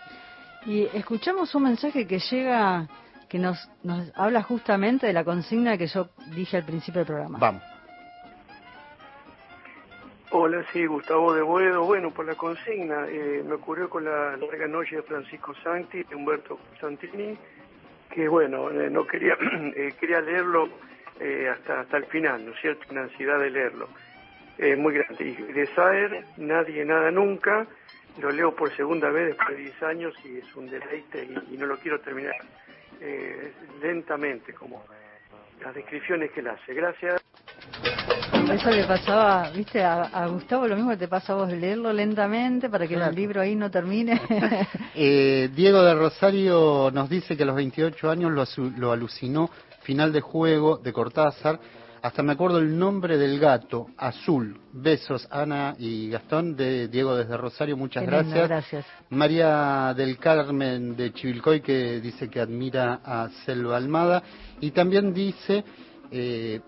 [0.66, 2.88] Y escuchamos un mensaje que llega,
[3.28, 7.40] que nos, nos habla justamente de la consigna que yo dije al principio del programa.
[7.40, 7.79] Vamos.
[10.32, 11.86] Hola, sí, Gustavo de Buedo.
[11.86, 16.16] Bueno, por la consigna, eh, me ocurrió con la larga noche de Francisco Santi, de
[16.16, 17.36] Humberto Santini,
[18.12, 19.36] que bueno, eh, no quería,
[19.76, 20.70] eh, quería leerlo
[21.52, 22.86] hasta, hasta el final, ¿no es cierto?
[22.92, 23.90] Una ansiedad de leerlo.
[24.78, 25.26] muy grande.
[25.26, 27.66] Y de Saer, Nadie, Nada, Nunca,
[28.22, 31.66] lo leo por segunda vez después de 10 años y es un deleite y, no
[31.66, 32.36] lo quiero terminar
[33.82, 34.86] lentamente, como
[35.62, 36.74] las descripciones que él hace.
[36.74, 37.22] Gracias.
[38.52, 42.70] Eso le pasaba, viste, a, Gustavo lo mismo que te pasa a vos, leerlo lentamente
[42.70, 44.20] para que el libro ahí no termine.
[44.96, 49.50] eh, Diego de Rosario nos dice que a los 28 años lo, lo alucinó
[49.82, 51.60] final de juego de Cortázar.
[52.02, 54.58] Hasta me acuerdo el nombre del gato, Azul.
[54.72, 58.48] Besos, Ana y Gastón, de Diego desde Rosario, muchas gracias.
[58.48, 58.86] gracias.
[59.10, 64.24] María del Carmen de Chivilcoy, que dice que admira a Selva Almada.
[64.62, 65.64] Y también dice
[66.12, 66.62] eh,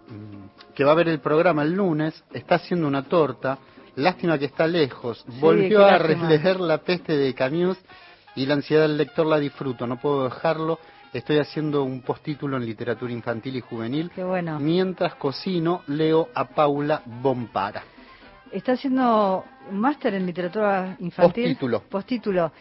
[0.75, 3.57] que va a ver el programa el lunes, está haciendo una torta,
[3.95, 7.77] lástima que está lejos, volvió a releer La peste de Camus
[8.35, 10.79] y la ansiedad del lector la disfruto, no puedo dejarlo.
[11.13, 14.09] Estoy haciendo un postítulo en literatura infantil y juvenil.
[14.59, 17.83] Mientras cocino, leo a Paula Bompara.
[18.49, 21.43] Está haciendo un máster en literatura infantil.
[21.43, 21.83] Postítulo.
[21.89, 22.51] Postítulo.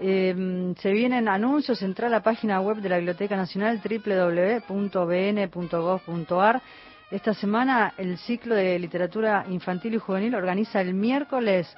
[0.00, 5.02] Eh, se vienen anuncios, entra a la página web de la Biblioteca Nacional www.bn.gov.ar.
[7.10, 11.74] Esta semana el ciclo de literatura infantil y juvenil organiza el miércoles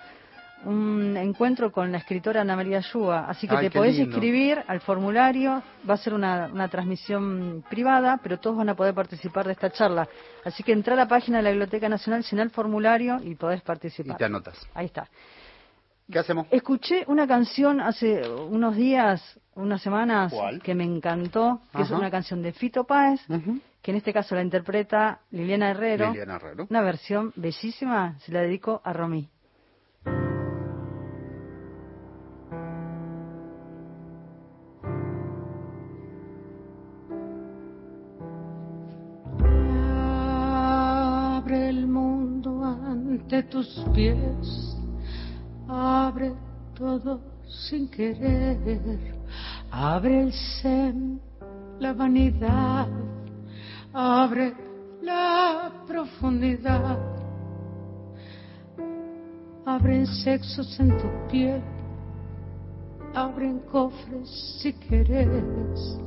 [0.65, 5.63] un encuentro con la escritora Ana María Yúa, así que te podés inscribir al formulario,
[5.89, 9.71] va a ser una, una, transmisión privada, pero todos van a poder participar de esta
[9.71, 10.07] charla.
[10.45, 13.63] Así que entra a la página de la Biblioteca Nacional, llena el formulario y podés
[13.63, 14.17] participar.
[14.17, 14.69] Y te anotas.
[14.75, 15.09] Ahí está.
[16.11, 16.47] ¿Qué hacemos?
[16.51, 22.43] Escuché una canción hace unos días, unas semanas, que me encantó, que es una canción
[22.43, 23.21] de Fito Páez,
[23.81, 26.09] que en este caso la interpreta Liliana Herrero.
[26.09, 26.67] Liliana Herrero.
[26.69, 29.29] Una versión bellísima, se la dedico a Romí.
[41.43, 44.80] Abre el mundo ante tus pies
[45.71, 46.35] abre
[46.75, 49.15] todo sin querer,
[49.71, 51.21] abre el sen,
[51.79, 52.89] la vanidad,
[53.93, 54.55] abre
[55.03, 56.99] la profundidad,
[59.65, 61.63] abren sexos en tu piel,
[63.15, 64.29] abren cofres
[64.61, 65.99] si quieres,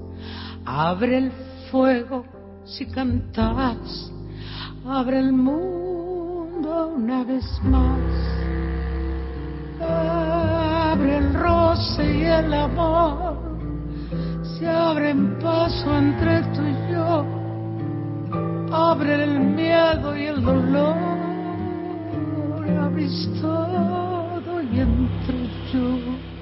[0.65, 1.31] abre el
[1.71, 2.25] fuego
[2.65, 4.11] si cantas,
[4.85, 8.32] abre el mundo una vez más
[9.79, 13.37] abre el roce y el amor,
[14.43, 17.25] se abren paso entre tú y yo,
[18.71, 20.95] abre el miedo y el dolor,
[22.81, 25.37] abrís todo y entro
[25.71, 26.32] yo.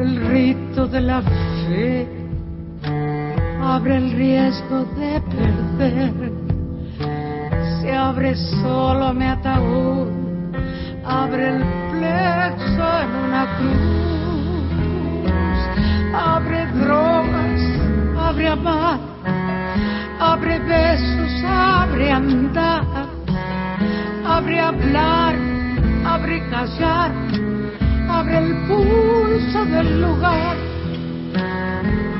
[0.00, 2.06] El rito de la fe,
[3.62, 6.32] abre el riesgo de perder.
[7.80, 10.08] Se abre solo mi ataúd,
[11.04, 14.68] abre el plexo en una cruz,
[16.14, 17.60] abre drogas,
[18.18, 19.00] abre amar,
[20.20, 22.84] abre besos, abre andar,
[24.26, 25.34] abre hablar,
[26.04, 27.55] abre callar
[28.16, 30.56] abre el pulso del lugar,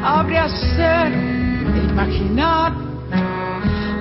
[0.05, 1.11] abre a ser,
[1.91, 2.73] imaginar,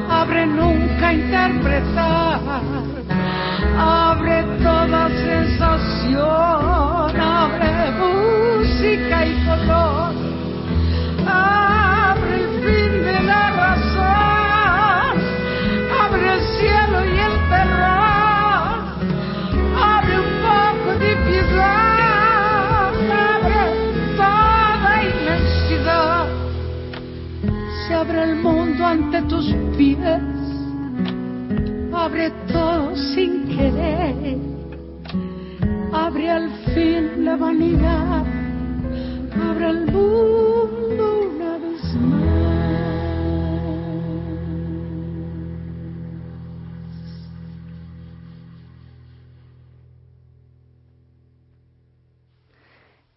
[0.09, 2.39] abre nunca interpretar,
[3.79, 7.71] abre toda sensación, abre
[8.03, 9.94] música y color,
[28.95, 29.45] ante tus
[29.77, 30.21] pies,
[31.93, 34.37] abre todo sin querer,
[35.91, 38.23] abre al fin la vanidad,
[39.49, 40.54] abre el mundo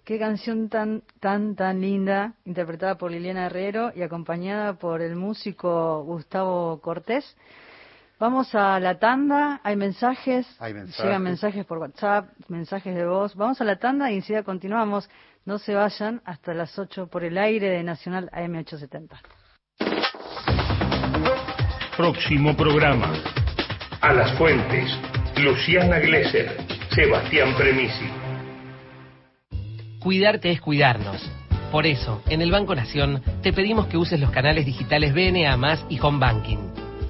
[0.08, 6.02] Qué canción tan, tan, tan linda, interpretada por Liliana Herrero y acompañada por el músico
[6.02, 7.36] Gustavo Cortés.
[8.18, 11.04] Vamos a la tanda, hay mensajes, Hay mensajes.
[11.04, 13.34] llegan mensajes por WhatsApp, mensajes de voz.
[13.34, 15.10] Vamos a la tanda y enseguida continuamos.
[15.44, 19.10] No se vayan hasta las 8 por el aire de Nacional AM870.
[21.98, 23.12] Próximo programa.
[24.00, 24.90] A las fuentes.
[25.36, 26.56] Luciana Glesser.
[26.94, 28.17] Sebastián Premisi.
[30.00, 31.28] Cuidarte es cuidarnos.
[31.72, 35.58] Por eso, en el Banco Nación te pedimos que uses los canales digitales BNA
[35.88, 36.58] y Home Banking.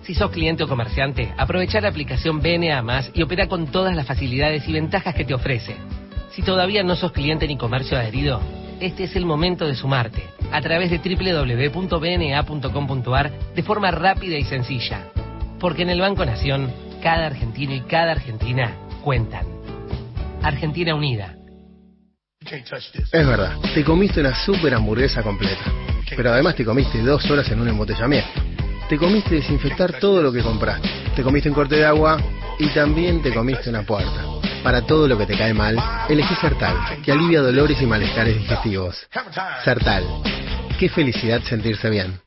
[0.03, 4.67] Si sos cliente o comerciante, aprovecha la aplicación BNA y opera con todas las facilidades
[4.67, 5.77] y ventajas que te ofrece.
[6.31, 8.41] Si todavía no sos cliente ni comercio adherido,
[8.81, 15.11] este es el momento de sumarte a través de www.bna.com.ar de forma rápida y sencilla.
[15.61, 16.73] Porque en el Banco Nación,
[17.03, 18.75] cada argentino y cada argentina
[19.05, 19.45] cuentan.
[20.43, 21.38] Argentina Unida.
[23.13, 25.65] Es verdad, te comiste una super hamburguesa completa.
[26.17, 28.31] Pero además te comiste dos horas en un embotellamiento.
[28.89, 30.89] Te comiste desinfectar todo lo que compraste.
[31.15, 32.19] Te comiste un corte de agua
[32.59, 34.25] y también te comiste una puerta.
[34.63, 35.77] Para todo lo que te cae mal,
[36.09, 38.97] elegí Sertal, que alivia dolores y malestares digestivos.
[39.65, 40.05] Sertal.
[40.79, 42.19] Qué felicidad sentirse bien.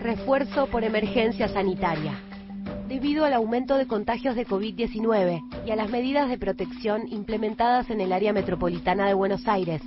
[0.00, 2.14] Refuerzo por emergencia sanitaria.
[2.92, 8.02] Debido al aumento de contagios de COVID-19 y a las medidas de protección implementadas en
[8.02, 9.80] el área metropolitana de Buenos Aires,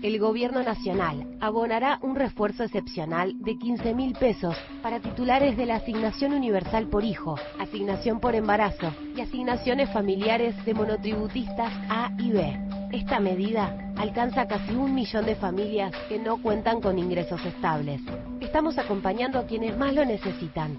[0.00, 5.74] el Gobierno Nacional abonará un refuerzo excepcional de 15 mil pesos para titulares de la
[5.74, 12.60] Asignación Universal por Hijo, Asignación por Embarazo y asignaciones familiares de monotributistas A y B.
[12.92, 18.00] Esta medida alcanza casi un millón de familias que no cuentan con ingresos estables.
[18.40, 20.78] Estamos acompañando a quienes más lo necesitan.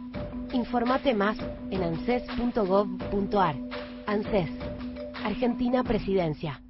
[0.54, 1.38] Informate más
[1.72, 3.56] en anses.gov.ar.
[4.06, 4.50] ANSES,
[5.24, 6.62] Argentina Presidencia.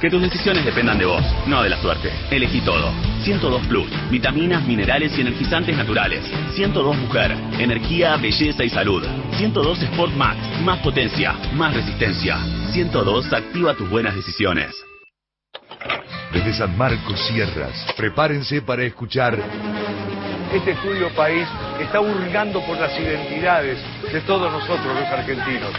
[0.00, 2.10] Que tus decisiones dependan de vos, no de la suerte.
[2.30, 2.90] Elegí todo.
[3.22, 4.10] 102 Plus.
[4.10, 6.24] Vitaminas, minerales y energizantes naturales.
[6.54, 7.32] 102 Mujer.
[7.58, 9.04] Energía, belleza y salud.
[9.36, 10.38] 102 Sport Max.
[10.62, 12.38] Más potencia, más resistencia.
[12.72, 14.74] 102 activa tus buenas decisiones.
[16.32, 19.36] Desde San Marcos Sierras, prepárense para escuchar
[20.52, 21.46] Este estudio país
[21.82, 23.78] está hurgando por las identidades
[24.12, 25.72] de todos nosotros los argentinos.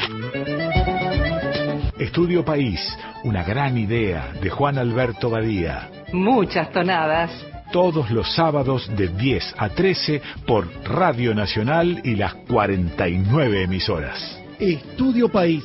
[1.99, 2.79] Estudio País,
[3.23, 5.89] una gran idea de Juan Alberto Badía.
[6.11, 7.31] Muchas tonadas.
[7.71, 14.39] Todos los sábados de 10 a 13 por Radio Nacional y las 49 emisoras.
[14.59, 15.63] Estudio País,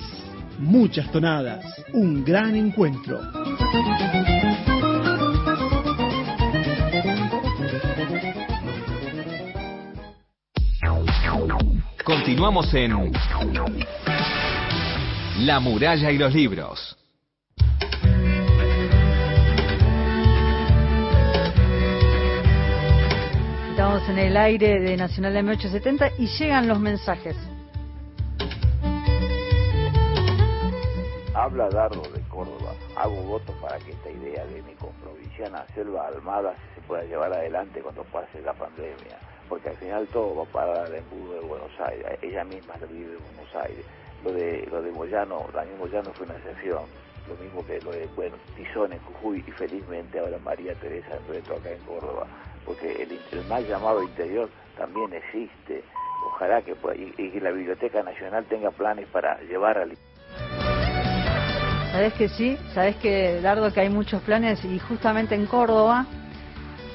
[0.58, 3.20] muchas tonadas, un gran encuentro.
[12.26, 13.12] Continuamos en
[15.46, 16.98] La muralla y los libros.
[23.70, 27.36] Estamos en el aire de Nacional M870 y llegan los mensajes.
[31.32, 32.74] Habla Dardo de Córdoba.
[32.96, 37.80] Hago voto para que esta idea de mi comprovinciana Selva Almada se pueda llevar adelante
[37.82, 39.16] cuando pase la pandemia.
[39.48, 42.18] Porque al final todo va a parar al embudo de Buenos Aires.
[42.22, 43.84] Ella misma vive en Buenos Aires.
[44.24, 46.82] Lo de, lo de Moyano, Daniel Moyano fue una excepción.
[47.28, 51.54] lo mismo que lo de, bueno, Tizón en Jujuy y felizmente ahora María Teresa Reto
[51.54, 52.26] acá en Córdoba,
[52.64, 55.82] porque el, el mal llamado interior también existe.
[56.26, 59.96] Ojalá que, y, que la Biblioteca Nacional tenga planes para llevar al...
[61.92, 66.04] Sabes que sí, sabes que, Dardo, que hay muchos planes y justamente en Córdoba,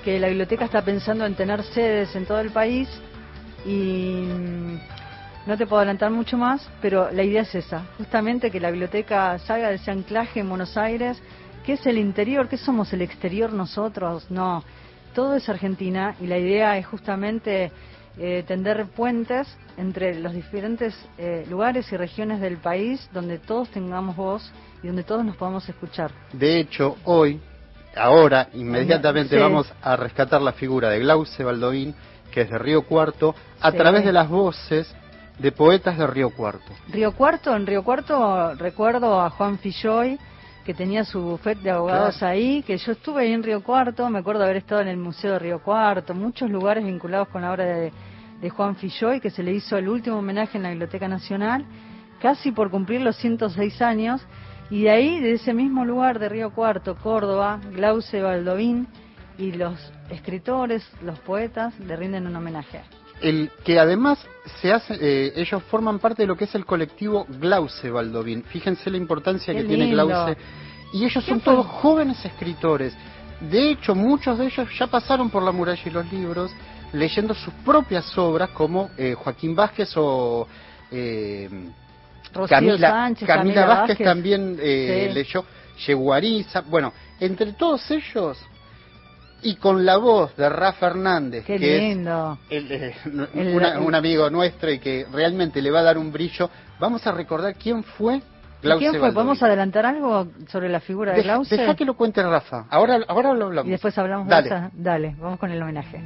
[0.04, 2.90] que la biblioteca está pensando en tener sedes en todo el país
[3.66, 4.24] y
[5.46, 9.38] no te puedo adelantar mucho más, pero la idea es esa, justamente que la biblioteca
[9.40, 11.22] salga de ese anclaje en Buenos Aires,
[11.66, 14.64] que es el interior, que somos el exterior nosotros, no,
[15.14, 17.72] todo es Argentina y la idea es justamente
[18.18, 24.16] eh, tender puentes entre los diferentes eh, lugares y regiones del país donde todos tengamos
[24.16, 24.52] voz
[24.84, 26.12] y donde todos nos podamos escuchar.
[26.34, 27.40] De hecho, hoy,
[27.96, 31.96] ahora, inmediatamente vamos a rescatar la figura de Glauce Baldovín,
[32.32, 34.94] que es de Río Cuarto, a través de las voces
[35.40, 36.72] de poetas de Río Cuarto.
[36.90, 40.18] Río Cuarto, en Río Cuarto recuerdo a Juan Filloy,
[40.66, 44.20] que tenía su bufete de abogados ahí, que yo estuve ahí en Río Cuarto, me
[44.20, 47.66] acuerdo haber estado en el Museo de Río Cuarto, muchos lugares vinculados con la obra
[47.66, 47.92] de,
[48.40, 51.66] de Juan Filloy, que se le hizo el último homenaje en la Biblioteca Nacional,
[52.22, 54.22] casi por cumplir los 106 años,
[54.72, 58.88] y de ahí, de ese mismo lugar de Río Cuarto, Córdoba, Glauce Baldovín
[59.38, 59.78] y los
[60.10, 62.82] escritores, los poetas, le rinden un homenaje
[63.22, 64.20] el que además
[64.62, 68.44] se hace, eh, ellos forman parte de lo que es el colectivo Glauce Baldovín.
[68.44, 70.38] Fíjense la importancia que tiene Glauce.
[70.94, 72.94] Y ellos son todos jóvenes escritores.
[73.40, 76.52] De hecho, muchos de ellos ya pasaron por la muralla y los libros
[76.94, 80.48] leyendo sus propias obras, como eh, Joaquín Vázquez o
[80.92, 81.50] eh,
[82.48, 85.46] Camila, Camila, Vázquez, también leyó
[85.86, 86.62] Yeguariza.
[86.62, 88.38] Bueno, entre todos ellos
[89.44, 92.38] y con la voz de Rafa Hernández, que lindo.
[92.50, 97.12] es un amigo nuestro y que realmente le va a dar un brillo, vamos a
[97.12, 98.22] recordar quién fue
[98.62, 99.12] Glauce ¿Quién fue?
[99.12, 101.58] ¿Podemos adelantar algo sobre la figura de Glauce?
[101.58, 102.66] Deja que lo cuente Rafa.
[102.70, 103.68] Ahora, ahora lo hablamos.
[103.68, 104.50] Y después hablamos Dale.
[104.50, 104.72] de esa.
[104.74, 106.00] Dale, vamos con el homenaje.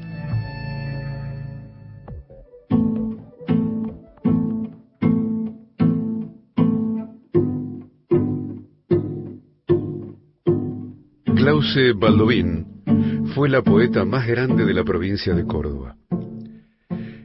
[11.75, 15.97] Glauce Baldovín fue la poeta más grande de la provincia de Córdoba.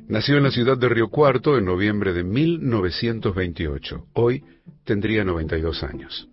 [0.08, 4.06] Nació en la ciudad de Río Cuarto en noviembre de 1928.
[4.14, 4.42] Hoy
[4.82, 6.28] tendría 92 años.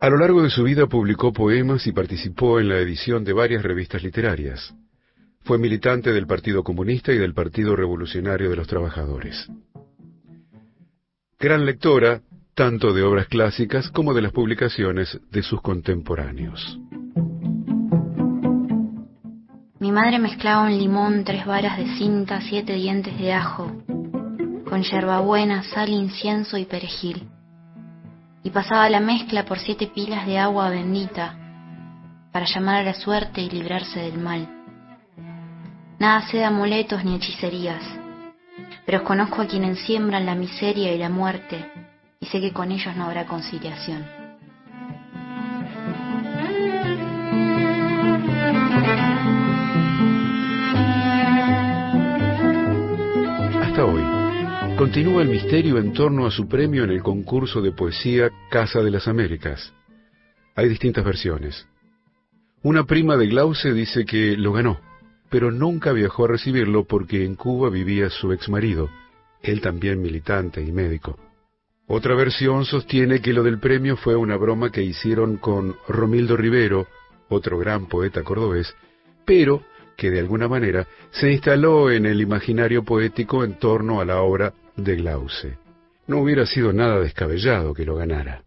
[0.00, 3.62] A lo largo de su vida publicó poemas y participó en la edición de varias
[3.62, 4.74] revistas literarias.
[5.42, 9.50] Fue militante del Partido Comunista y del Partido Revolucionario de los Trabajadores.
[11.38, 12.22] Gran lectora,
[12.54, 16.78] tanto de obras clásicas como de las publicaciones de sus contemporáneos.
[19.80, 23.70] Mi madre mezclaba un limón, tres varas de cinta, siete dientes de ajo,
[24.68, 27.28] con yerbabuena, sal, incienso y perejil.
[28.44, 31.36] Y pasaba la mezcla por siete pilas de agua bendita
[32.32, 34.48] para llamar a la suerte y librarse del mal.
[35.98, 37.82] Nada sé de amuletos ni hechicerías,
[38.86, 41.64] pero conozco a quienes siembran la miseria y la muerte
[42.24, 44.02] y sé que con ellos no habrá conciliación.
[53.60, 54.02] Hasta hoy,
[54.78, 58.90] continúa el misterio en torno a su premio en el concurso de poesía Casa de
[58.90, 59.74] las Américas.
[60.54, 61.66] Hay distintas versiones.
[62.62, 64.80] Una prima de Glauce dice que lo ganó,
[65.28, 68.88] pero nunca viajó a recibirlo porque en Cuba vivía su ex marido,
[69.42, 71.18] él también militante y médico.
[71.86, 76.86] Otra versión sostiene que lo del premio fue una broma que hicieron con Romildo Rivero,
[77.28, 78.74] otro gran poeta cordobés,
[79.26, 79.62] pero
[79.96, 84.54] que de alguna manera se instaló en el imaginario poético en torno a la obra
[84.76, 85.58] de Glauce.
[86.06, 88.44] No hubiera sido nada descabellado que lo ganara.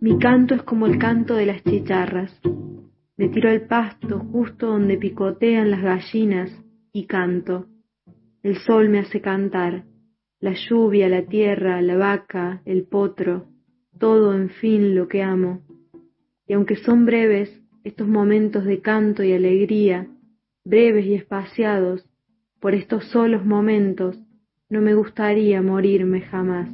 [0.00, 2.40] Mi canto es como el canto de las chicharras.
[3.16, 6.50] Me tiro al pasto justo donde picotean las gallinas
[6.92, 7.66] y canto.
[8.44, 9.82] El sol me hace cantar,
[10.38, 13.48] la lluvia, la tierra, la vaca, el potro,
[13.98, 15.64] todo en fin lo que amo
[16.46, 17.50] y aunque son breves
[17.84, 20.06] estos momentos de canto y alegría,
[20.64, 22.04] breves y espaciados,
[22.60, 24.18] por estos solos momentos
[24.70, 26.70] no me gustaría morirme jamás.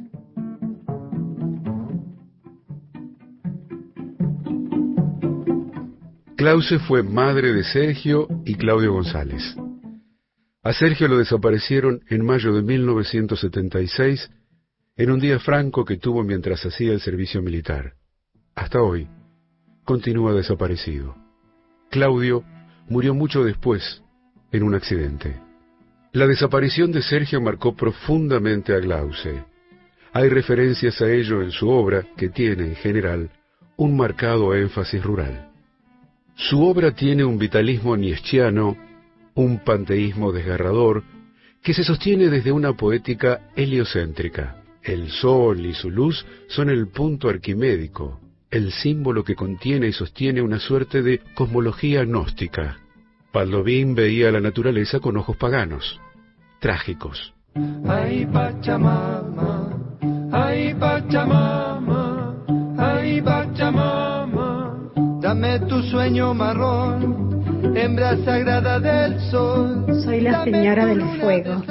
[6.37, 9.55] Clause fue madre de Sergio y Claudio González.
[10.63, 14.29] A Sergio lo desaparecieron en mayo de 1976
[14.95, 17.93] en un día franco que tuvo mientras hacía el servicio militar.
[18.53, 19.07] Hasta hoy,
[19.83, 21.15] continúa desaparecido.
[21.89, 22.43] Claudio
[22.89, 24.03] murió mucho después
[24.51, 25.35] en un accidente.
[26.13, 29.43] La desaparición de Sergio marcó profundamente a Glauce.
[30.13, 33.31] Hay referencias a ello en su obra, que tiene, en general,
[33.77, 35.49] un marcado énfasis rural.
[36.35, 38.90] Su obra tiene un vitalismo nietzscheano,
[39.35, 41.03] un panteísmo desgarrador,
[41.63, 44.57] que se sostiene desde una poética heliocéntrica.
[44.83, 48.19] El sol y su luz son el punto arquimédico,
[48.49, 52.77] el símbolo que contiene y sostiene una suerte de cosmología gnóstica.
[53.31, 55.99] Paldovín veía la naturaleza con ojos paganos,
[56.59, 57.33] trágicos.
[57.87, 59.77] Ay Pachamama,
[60.31, 62.35] ay Pachamama,
[62.77, 69.85] ay Pachamama, dame tu sueño marrón, hembra sagrada del sol.
[70.03, 71.63] Soy la señora del fuego.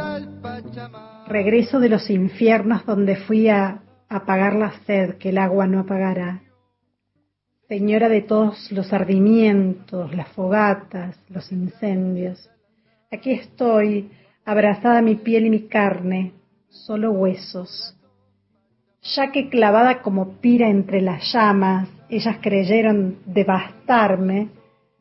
[1.27, 6.43] Regreso de los infiernos donde fui a apagar la sed que el agua no apagará.
[7.69, 12.51] Señora de todos los ardimientos, las fogatas, los incendios.
[13.13, 14.11] Aquí estoy,
[14.45, 16.33] abrazada mi piel y mi carne,
[16.69, 17.97] solo huesos.
[19.17, 24.49] Ya que clavada como pira entre las llamas, ellas creyeron devastarme,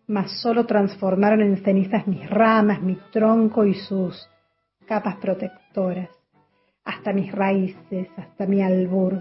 [0.09, 4.27] mas solo transformaron en cenizas mis ramas, mi tronco y sus
[4.87, 6.09] capas protectoras,
[6.83, 9.19] hasta mis raíces, hasta mi albur.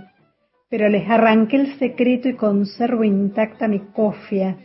[0.71, 4.57] Pero les arranqué el secreto y conservo intacta mi cofia,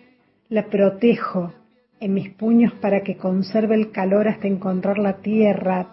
[0.47, 1.51] la protejo
[1.99, 5.87] en mis puños para que conserve el calor hasta encontrar la tierra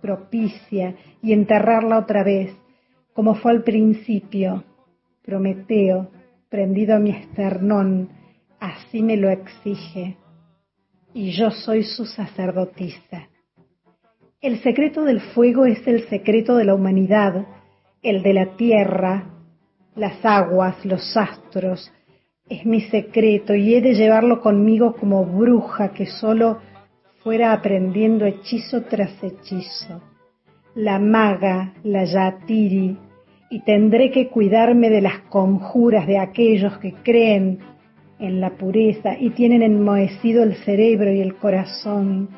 [0.00, 2.52] propicia y enterrarla otra vez,
[3.12, 4.64] como fue al principio.
[5.24, 6.08] Prometeo,
[6.48, 8.21] prendido a mi esternón,
[8.62, 10.16] así me lo exige,
[11.12, 13.28] y yo soy su sacerdotisa.
[14.40, 17.44] El secreto del fuego es el secreto de la humanidad,
[18.02, 19.26] el de la tierra,
[19.96, 21.92] las aguas, los astros,
[22.48, 26.60] es mi secreto y he de llevarlo conmigo como bruja que solo
[27.24, 30.00] fuera aprendiendo hechizo tras hechizo.
[30.76, 32.96] La maga, la yatiri,
[33.50, 37.71] y tendré que cuidarme de las conjuras de aquellos que creen
[38.22, 42.30] en la pureza y tienen enmohecido el cerebro y el corazón,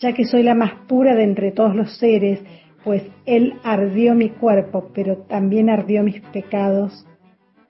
[0.00, 2.40] ya que soy la más pura de entre todos los seres,
[2.82, 7.06] pues Él ardió mi cuerpo, pero también ardió mis pecados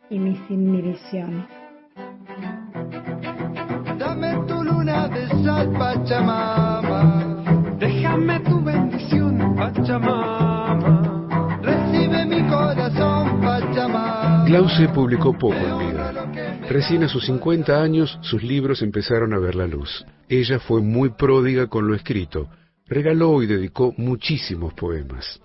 [0.09, 1.45] y mis inhibiciones.
[3.99, 7.45] Dame tu luna de sal, Pachamama.
[7.79, 10.38] Déjame tu bendición, Pachamama.
[14.49, 16.63] Glauce publicó poco en vida.
[16.71, 20.07] Recién a sus 50 años sus libros empezaron a ver la luz.
[20.27, 22.49] Ella fue muy pródiga con lo escrito.
[22.87, 25.39] Regaló y dedicó muchísimos poemas.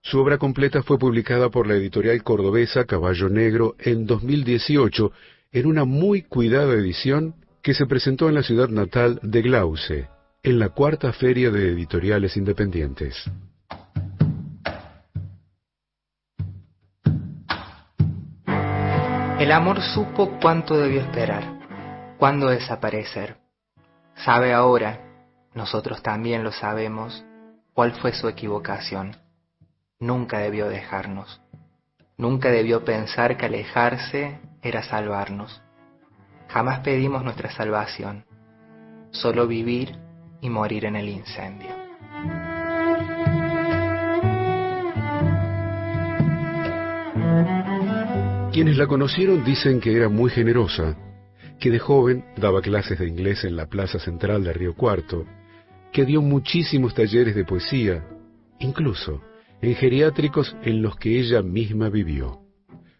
[0.00, 5.12] Su obra completa fue publicada por la editorial cordobesa Caballo Negro en 2018
[5.52, 10.08] en una muy cuidada edición que se presentó en la ciudad natal de Glauce,
[10.42, 13.24] en la cuarta feria de editoriales independientes.
[19.42, 21.42] El amor supo cuánto debió esperar,
[22.16, 23.38] cuándo desaparecer.
[24.14, 25.00] Sabe ahora,
[25.52, 27.24] nosotros también lo sabemos,
[27.74, 29.16] cuál fue su equivocación.
[29.98, 31.40] Nunca debió dejarnos.
[32.16, 35.60] Nunca debió pensar que alejarse era salvarnos.
[36.46, 38.24] Jamás pedimos nuestra salvación,
[39.10, 39.98] solo vivir
[40.40, 41.81] y morir en el incendio.
[48.62, 50.96] Quienes la conocieron dicen que era muy generosa,
[51.58, 55.26] que de joven daba clases de inglés en la plaza central de Río Cuarto,
[55.92, 58.06] que dio muchísimos talleres de poesía,
[58.60, 59.20] incluso
[59.60, 62.38] en geriátricos en los que ella misma vivió.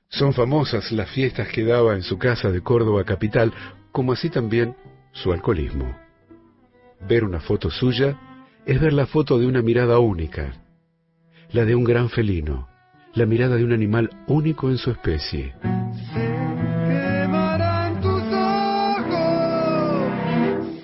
[0.09, 3.53] Son famosas las fiestas que daba en su casa de Córdoba capital,
[3.93, 4.75] como así también
[5.13, 5.97] su alcoholismo.
[7.09, 8.19] Ver una foto suya
[8.67, 10.55] es ver la foto de una mirada única,
[11.53, 12.67] la de un gran felino,
[13.15, 15.55] la mirada de un animal único en su especie.
[18.01, 20.13] Tus ojos,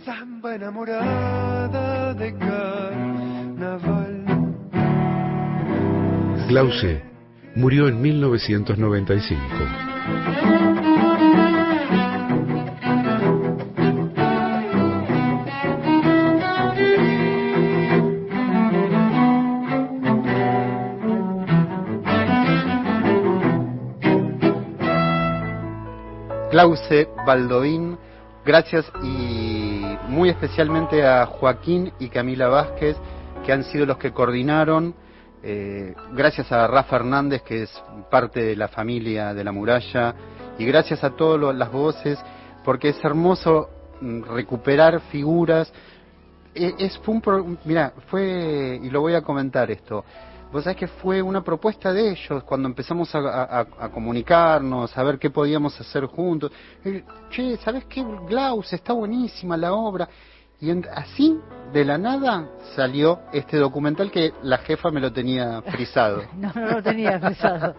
[0.05, 4.25] samba enamorada de carnaval.
[6.49, 7.03] Glauce
[7.55, 9.43] murió en 1995.
[26.59, 27.97] Clause, Baldovín,
[28.45, 32.97] gracias y muy especialmente a Joaquín y Camila Vázquez,
[33.47, 34.93] que han sido los que coordinaron,
[35.45, 40.17] eh, gracias a Rafa Hernández, que es parte de la familia de la muralla,
[40.59, 42.19] y gracias a todas las voces,
[42.65, 45.73] porque es hermoso mm, recuperar figuras.
[46.57, 50.05] Eh, es, fue un mira, fue, y lo voy a comentar esto,
[50.53, 55.31] vos sabés que fue una propuesta de ellos cuando empezamos a, comunicarnos, a ver qué
[55.31, 56.51] podíamos hacer juntos.
[56.85, 58.05] Eh, che, ¿sabés qué?
[58.27, 60.09] Glaus, está buenísima la obra.
[60.61, 61.39] Y en- así,
[61.73, 66.23] de la nada, salió este documental que la jefa me lo tenía frisado.
[66.37, 67.75] No, no lo tenía pensado.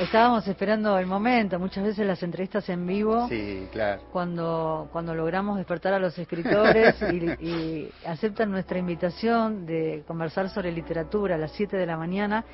[0.00, 1.58] Estábamos esperando el momento.
[1.58, 4.02] Muchas veces las entrevistas en vivo, Sí, claro.
[4.12, 7.16] cuando, cuando logramos despertar a los escritores y,
[7.46, 12.44] y aceptan nuestra invitación de conversar sobre literatura a las 7 de la mañana,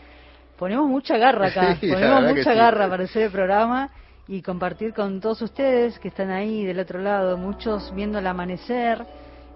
[0.57, 1.77] ponemos mucha garra acá.
[1.81, 2.57] Sí, ponemos mucha sí.
[2.57, 3.91] garra para hacer el programa
[4.29, 9.05] y compartir con todos ustedes que están ahí del otro lado, muchos viendo el amanecer,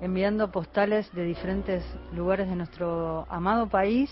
[0.00, 1.84] enviando postales de diferentes
[2.14, 4.10] lugares de nuestro amado país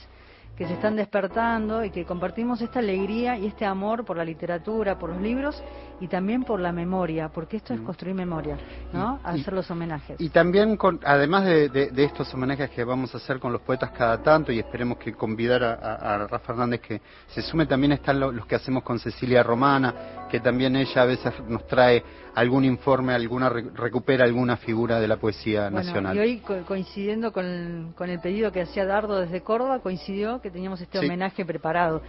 [0.56, 4.98] que se están despertando y que compartimos esta alegría y este amor por la literatura,
[4.98, 5.62] por los libros
[6.00, 8.58] y también por la memoria, porque esto es construir memoria,
[8.92, 9.20] ¿no?
[9.22, 9.36] Mm.
[9.36, 10.20] Y- Hacer los homenajes.
[10.20, 13.62] Y también, con, además de, de- de estos homenajes que vamos a hacer con los
[13.62, 17.66] poetas cada tanto, y esperemos que convidar a, a- a Rafa Hernández que se sume,
[17.66, 21.66] también están lo- los que hacemos con Cecilia Romana, que también ella a veces nos
[21.66, 22.02] trae
[22.34, 26.16] algún informe, alguna re- recupera alguna figura de la poesía Bueno, nacional.
[26.16, 30.50] y hoy co- coincidiendo con, con el pedido que hacía Dardo desde Córdoba, coincidió que
[30.50, 31.06] teníamos este Sí.
[31.06, 32.02] homenaje preparado.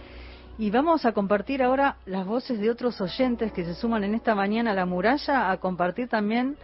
[0.58, 4.34] Y vamos a compartir ahora las voces de otros oyentes que se suman en esta
[4.34, 6.56] mañana a la muralla a compartir también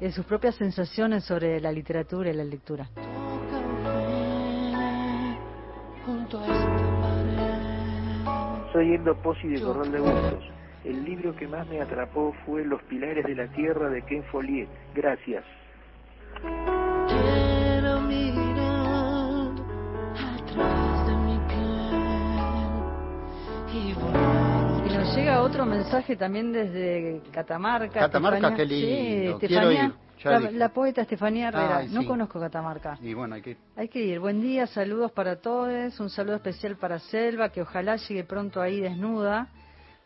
[0.00, 2.88] eh, sus propias sensaciones sobre la literatura y la lectura.
[8.72, 10.44] Soy Endo Pozzi de Corral de Bustos.
[10.84, 14.68] El libro que más me atrapó fue Los Pilares de la Tierra de Ken Follett.
[14.94, 15.42] Gracias.
[17.08, 19.52] Quiero mirar
[20.14, 21.94] atrás de mi piel
[23.72, 28.00] y volar Y nos llega otro mensaje también desde Catamarca.
[28.00, 29.38] Catamarca, Estefanía- qué lindo.
[29.40, 29.94] Sí, Quiero ir,
[30.52, 31.78] la, poeta Estefanía Herrera.
[31.78, 32.06] Ay, No sí.
[32.06, 32.98] conozco Catamarca.
[33.02, 33.56] Y bueno, hay que...
[33.76, 34.20] Hay que ir.
[34.20, 35.98] Buen día, saludos para todos.
[35.98, 39.48] Un saludo especial para Selva, que ojalá llegue pronto ahí desnuda,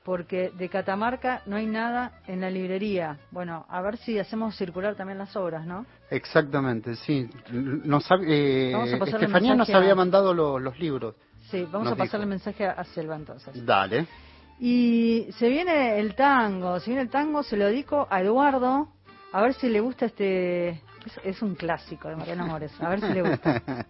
[0.09, 3.19] porque de Catamarca no hay nada en la librería.
[3.31, 5.85] Bueno, a ver si hacemos circular también las obras, ¿no?
[6.11, 7.29] Exactamente, sí.
[7.53, 11.15] Nos, eh, Estefanía nos a- había mandado lo- los libros.
[11.51, 12.31] Sí, vamos a pasarle dijo.
[12.31, 13.67] mensaje a Selva entonces.
[13.67, 14.07] Dale.
[14.59, 18.89] Y se viene el tango, se viene el tango, se lo dedico a Eduardo,
[19.35, 20.69] a ver si le gusta este...
[21.05, 23.63] Es, es un clásico de Mariano Mores, a ver si le gusta.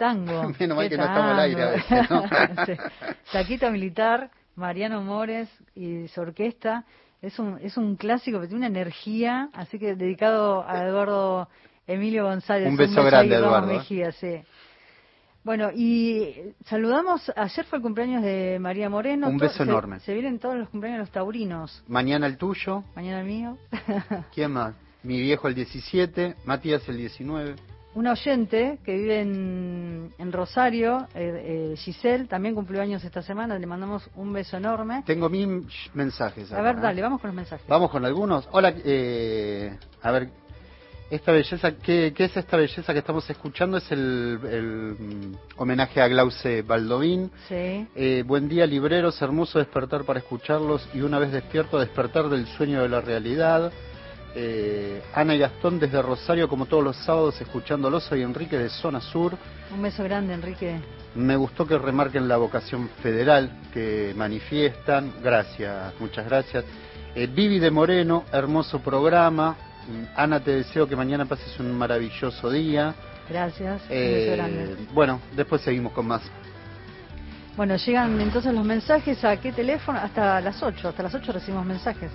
[0.00, 0.52] tango.
[0.58, 2.24] Menos mal que no estamos al aire a veces, ¿no?
[2.66, 2.72] Sí.
[3.30, 6.84] Saquito Militar, Mariano Mores y su orquesta.
[7.22, 11.48] Es un, es un clásico, pero tiene una energía, así que dedicado a Eduardo
[11.86, 12.68] Emilio González.
[12.68, 13.72] Un beso ahí, grande, Ramos Eduardo.
[13.74, 14.42] Mejía, sí.
[15.42, 19.28] Bueno, y saludamos, ayer fue el cumpleaños de María Moreno.
[19.28, 20.00] Un beso se- enorme.
[20.00, 21.82] Se vienen todos los cumpleaños de los taurinos.
[21.88, 22.84] Mañana el tuyo.
[22.94, 23.58] Mañana el mío.
[24.34, 24.74] ¿Quién más?
[25.02, 27.54] Mi viejo el 17, Matías el 19.
[27.92, 33.58] Una oyente que vive en, en Rosario, eh, eh, Giselle, también cumplió años esta semana,
[33.58, 35.02] le mandamos un beso enorme.
[35.04, 36.52] Tengo mil mensajes.
[36.52, 36.80] A acá, ver, ¿eh?
[36.82, 37.66] dale, vamos con los mensajes.
[37.66, 38.48] Vamos con algunos.
[38.52, 40.30] Hola, eh, a ver,
[41.10, 43.78] esta belleza, ¿qué, qué es esta belleza que estamos escuchando?
[43.78, 47.32] Es el, el, mm, homenaje a Glauce Baldovín.
[47.48, 47.88] Sí.
[47.96, 52.82] Eh, buen día, libreros, hermoso despertar para escucharlos y una vez despierto, despertar del sueño
[52.82, 53.72] de la realidad.
[54.34, 58.04] Eh, Ana y Gastón desde Rosario, como todos los sábados, escuchándolos.
[58.04, 59.36] Soy Enrique de Zona Sur.
[59.74, 60.76] Un beso grande, Enrique.
[61.14, 65.12] Me gustó que remarquen la vocación federal que manifiestan.
[65.22, 66.64] Gracias, muchas gracias.
[67.14, 69.56] Eh, Vivi de Moreno, hermoso programa.
[70.14, 72.94] Ana, te deseo que mañana pases un maravilloso día.
[73.28, 73.82] Gracias.
[73.82, 74.76] Un Eh, beso grande.
[74.92, 76.22] bueno, después seguimos con más.
[77.60, 79.98] Bueno, llegan entonces los mensajes a qué teléfono?
[79.98, 80.88] Hasta las 8.
[80.88, 82.10] Hasta las 8 recibimos mensajes.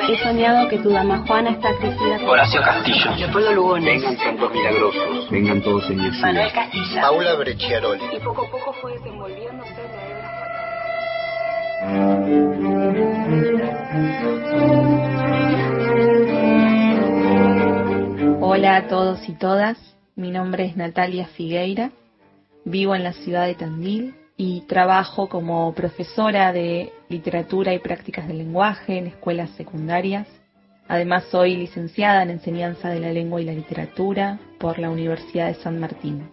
[0.09, 2.19] He soñado que tu dama Juana está crecida.
[2.27, 3.11] Horacio Castillo.
[3.17, 3.85] Leopoldo Lugones.
[4.03, 5.31] Vengan santos milagrosos.
[5.31, 6.21] Vengan todos en.
[6.21, 7.01] Manuel Castilla.
[7.03, 8.03] Paula Brecciaroli.
[8.13, 10.49] Y poco a poco fue desenvolviéndose la hebra
[18.59, 19.79] Hola a todos y todas,
[20.17, 21.93] mi nombre es Natalia Figueira,
[22.65, 28.39] vivo en la ciudad de Tandil y trabajo como profesora de literatura y prácticas del
[28.39, 30.27] lenguaje en escuelas secundarias.
[30.89, 35.63] Además soy licenciada en enseñanza de la lengua y la literatura por la Universidad de
[35.63, 36.29] San Martín.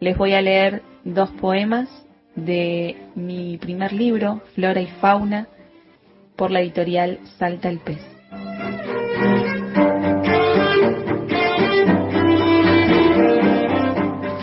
[0.00, 1.88] Les voy a leer dos poemas
[2.34, 5.46] de mi primer libro, Flora y Fauna,
[6.34, 8.09] por la editorial Salta el Pez.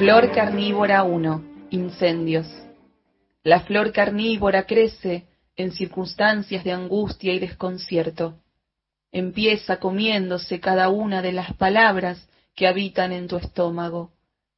[0.07, 1.67] Flor carnívora 1.
[1.71, 2.47] Incendios.
[3.43, 5.27] La flor carnívora crece
[5.57, 8.39] en circunstancias de angustia y desconcierto.
[9.11, 14.13] Empieza comiéndose cada una de las palabras que habitan en tu estómago.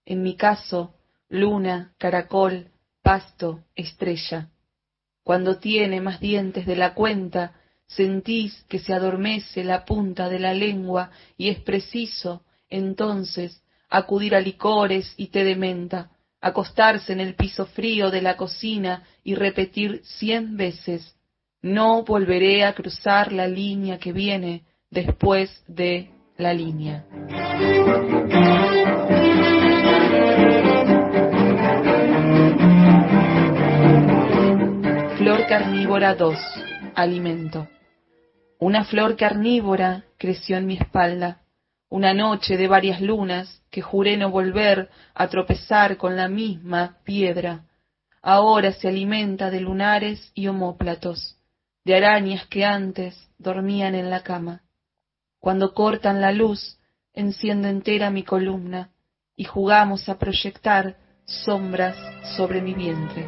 [0.06, 0.94] En mi caso,
[1.30, 2.68] luna, caracol,
[3.02, 4.52] pasto, estrella.
[5.24, 7.56] Cuando tiene más dientes de la cuenta,
[7.88, 14.40] sentís que se adormece la punta de la lengua y es preciso, entonces, acudir a
[14.40, 16.12] licores y té de menta,
[16.42, 21.16] acostarse en el piso frío de la cocina y repetir cien veces,
[21.62, 27.06] no volveré a cruzar la línea que viene después de la línea.
[35.18, 36.38] Flor carnívora 2.
[36.96, 37.68] Alimento.
[38.58, 41.39] Una flor carnívora creció en mi espalda.
[41.90, 47.66] Una noche de varias lunas que juré no volver a tropezar con la misma piedra.
[48.22, 51.38] Ahora se alimenta de lunares y omóplatos,
[51.84, 54.62] de arañas que antes dormían en la cama.
[55.40, 56.78] Cuando cortan la luz,
[57.14, 58.92] enciendo entera mi columna
[59.36, 61.96] y jugamos a proyectar sombras
[62.36, 63.28] sobre mi vientre.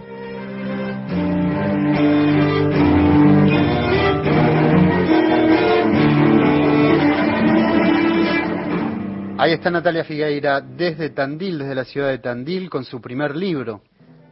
[9.41, 13.81] Ahí está Natalia Figueira desde Tandil, desde la ciudad de Tandil, con su primer libro.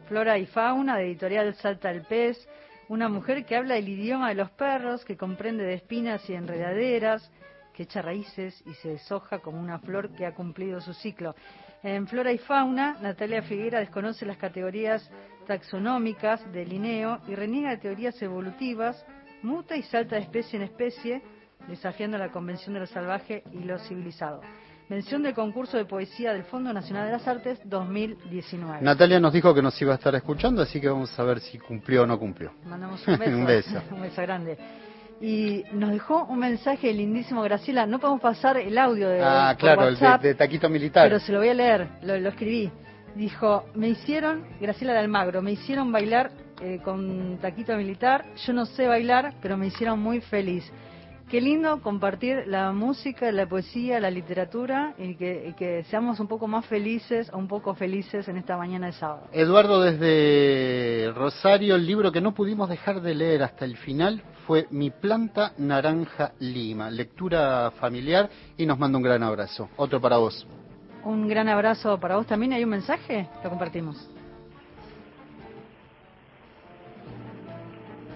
[0.07, 2.37] Flora y Fauna, de editorial Salta el Pez.
[2.89, 7.31] Una mujer que habla el idioma de los perros, que comprende de espinas y enredaderas,
[7.73, 11.33] que echa raíces y se deshoja como una flor que ha cumplido su ciclo.
[11.81, 15.09] En Flora y Fauna, Natalia Figueira desconoce las categorías
[15.47, 19.03] taxonómicas de Linneo y reniega de teorías evolutivas,
[19.41, 21.23] muta y salta de especie en especie,
[21.67, 24.41] desafiando la convención de lo salvaje y lo civilizado.
[24.89, 28.81] Mención del concurso de poesía del Fondo Nacional de las Artes 2019.
[28.81, 31.59] Natalia nos dijo que nos iba a estar escuchando, así que vamos a ver si
[31.59, 32.51] cumplió o no cumplió.
[32.65, 33.37] Mandamos un beso.
[33.37, 33.81] Un beso.
[33.91, 34.57] un beso grande.
[35.21, 37.85] Y nos dejó un mensaje lindísimo, Graciela.
[37.85, 41.07] No podemos pasar el audio de, Ah, claro, el de Taquito Militar.
[41.07, 42.71] pero se lo voy a leer, lo, lo escribí.
[43.15, 46.31] Dijo, me hicieron, Graciela de Almagro, me hicieron bailar
[46.61, 48.25] eh, con taquito militar.
[48.45, 50.63] Yo no sé bailar, pero me hicieron muy feliz.
[51.29, 56.27] Qué lindo compartir la música, la poesía, la literatura y que, y que seamos un
[56.27, 59.27] poco más felices o un poco felices en esta mañana de sábado.
[59.31, 64.65] Eduardo desde Rosario, el libro que no pudimos dejar de leer hasta el final fue
[64.71, 68.27] Mi planta naranja lima, lectura familiar
[68.57, 69.69] y nos manda un gran abrazo.
[69.77, 70.47] Otro para vos.
[71.03, 72.53] Un gran abrazo para vos también.
[72.53, 73.29] ¿Hay un mensaje?
[73.43, 74.09] Lo compartimos.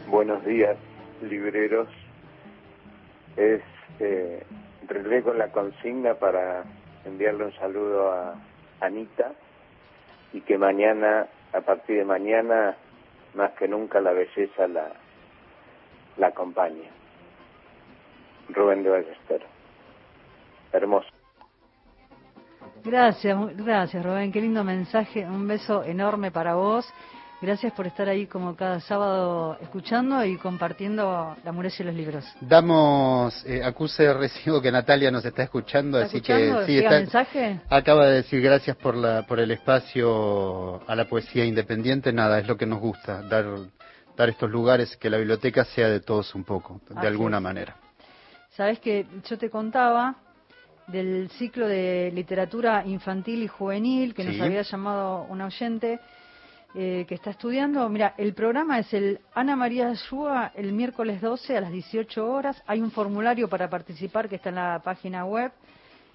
[0.09, 0.78] Buenos días,
[1.22, 1.88] libreros.
[3.36, 3.61] Es
[3.99, 4.43] eh,
[4.88, 6.63] relé con la consigna para
[7.05, 8.36] enviarle un saludo a
[8.79, 9.31] Anita
[10.34, 12.75] y que mañana, a partir de mañana,
[13.34, 14.91] más que nunca la belleza la,
[16.17, 16.89] la acompañe.
[18.49, 19.41] Rubén de Ballester.
[20.71, 21.07] Hermoso.
[22.84, 26.91] Gracias, gracias Rubén, qué lindo mensaje, un beso enorme para vos.
[27.43, 32.23] Gracias por estar ahí como cada sábado escuchando y compartiendo la muralla y los libros.
[32.39, 36.59] Damos eh, acuse recibo que Natalia nos está escuchando, ¿Está así escuchando?
[36.61, 37.59] que sí, ¿Llega está, mensaje?
[37.69, 42.13] acaba de decir gracias por la por el espacio a la poesía independiente.
[42.13, 43.45] Nada, es lo que nos gusta, dar
[44.15, 47.43] dar estos lugares que la biblioteca sea de todos un poco, de Así alguna es.
[47.43, 47.75] manera.
[48.51, 50.15] Sabes que yo te contaba
[50.87, 55.99] del ciclo de literatura infantil y juvenil que nos había llamado un oyente
[56.76, 57.88] eh, que está estudiando.
[57.88, 62.63] Mira, el programa es el Ana María Ayúa el miércoles 12 a las 18 horas.
[62.65, 65.51] Hay un formulario para participar que está en la página web.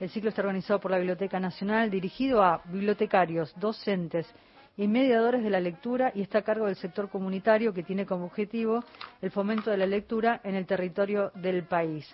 [0.01, 4.27] El ciclo está organizado por la Biblioteca Nacional, dirigido a bibliotecarios, docentes
[4.77, 8.25] y mediadores de la lectura y está a cargo del sector comunitario que tiene como
[8.25, 8.83] objetivo
[9.23, 12.05] el fomento de la lectura en el territorio del país.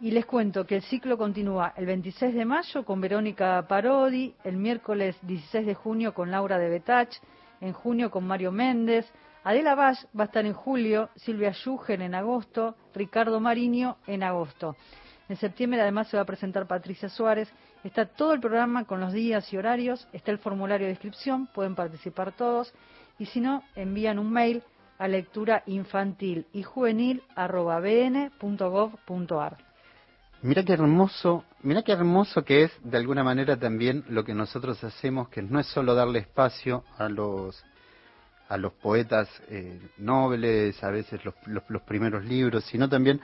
[0.00, 4.56] Y les cuento que el ciclo continúa el 26 de mayo con Verónica Parodi, el
[4.56, 7.14] miércoles 16 de junio con Laura de Betach,
[7.60, 9.10] en junio con Mario Méndez,
[9.44, 14.76] Adela Vaz va a estar en julio, Silvia Schuger en agosto, Ricardo Mariño en agosto.
[15.28, 17.52] En septiembre además se va a presentar Patricia Suárez.
[17.84, 21.74] Está todo el programa con los días y horarios, está el formulario de inscripción, pueden
[21.74, 22.72] participar todos
[23.18, 24.62] y si no, envían un mail
[24.98, 29.67] a lectura infantil y juvenil arroba bn.gov.ar.
[30.40, 34.82] Mira qué hermoso, mira qué hermoso que es de alguna manera también lo que nosotros
[34.84, 37.64] hacemos, que no es solo darle espacio a los
[38.48, 43.20] a los poetas eh, nobles, a veces los, los, los primeros libros, sino también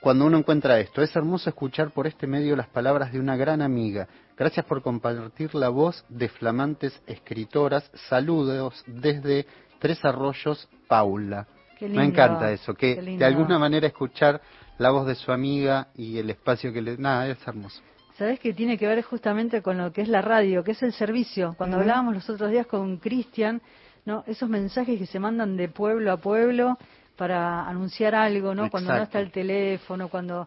[0.00, 1.02] cuando uno encuentra esto.
[1.02, 4.08] Es hermoso escuchar por este medio las palabras de una gran amiga.
[4.36, 7.90] Gracias por compartir la voz de flamantes escritoras.
[8.08, 9.46] Saludos desde
[9.78, 11.46] Tres Arroyos, Paula.
[11.80, 14.40] Me encanta eso, que de alguna manera escuchar
[14.78, 16.96] la voz de su amiga y el espacio que le...
[16.96, 17.80] Nada, es hermoso.
[18.16, 20.92] Sabes que tiene que ver justamente con lo que es la radio, que es el
[20.92, 21.54] servicio.
[21.56, 23.62] Cuando hablábamos los otros días con Cristian,
[24.04, 24.22] ¿no?
[24.26, 26.78] Esos mensajes que se mandan de pueblo a pueblo
[27.16, 28.70] para anunciar algo, ¿no?
[28.70, 30.46] Cuando no está el teléfono, cuando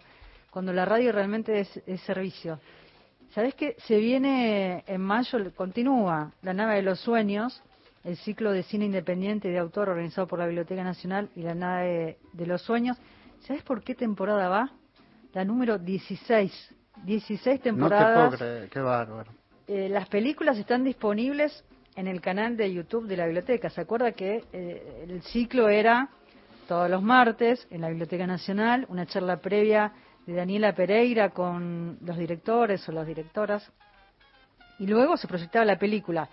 [0.55, 2.61] cuando la radio realmente es, es servicio.
[3.33, 7.61] ¿Sabes que se viene en mayo, continúa La nave de los sueños,
[8.05, 11.55] el ciclo de cine independiente y de autor organizado por la Biblioteca Nacional y La
[11.55, 12.95] nave de los sueños?
[13.47, 14.71] ¿Sabes por qué temporada va?
[15.33, 16.75] La número 16.
[17.03, 18.29] 16 No te temporadas.
[18.29, 19.31] puedo creer, qué bárbaro.
[19.67, 21.63] Eh, las películas están disponibles
[21.95, 23.69] en el canal de YouTube de la biblioteca.
[23.69, 26.09] ¿Se acuerda que eh, el ciclo era
[26.67, 29.91] todos los martes en la Biblioteca Nacional, una charla previa
[30.25, 33.71] de Daniela Pereira con los directores o las directoras,
[34.79, 36.27] y luego se proyectaba la película.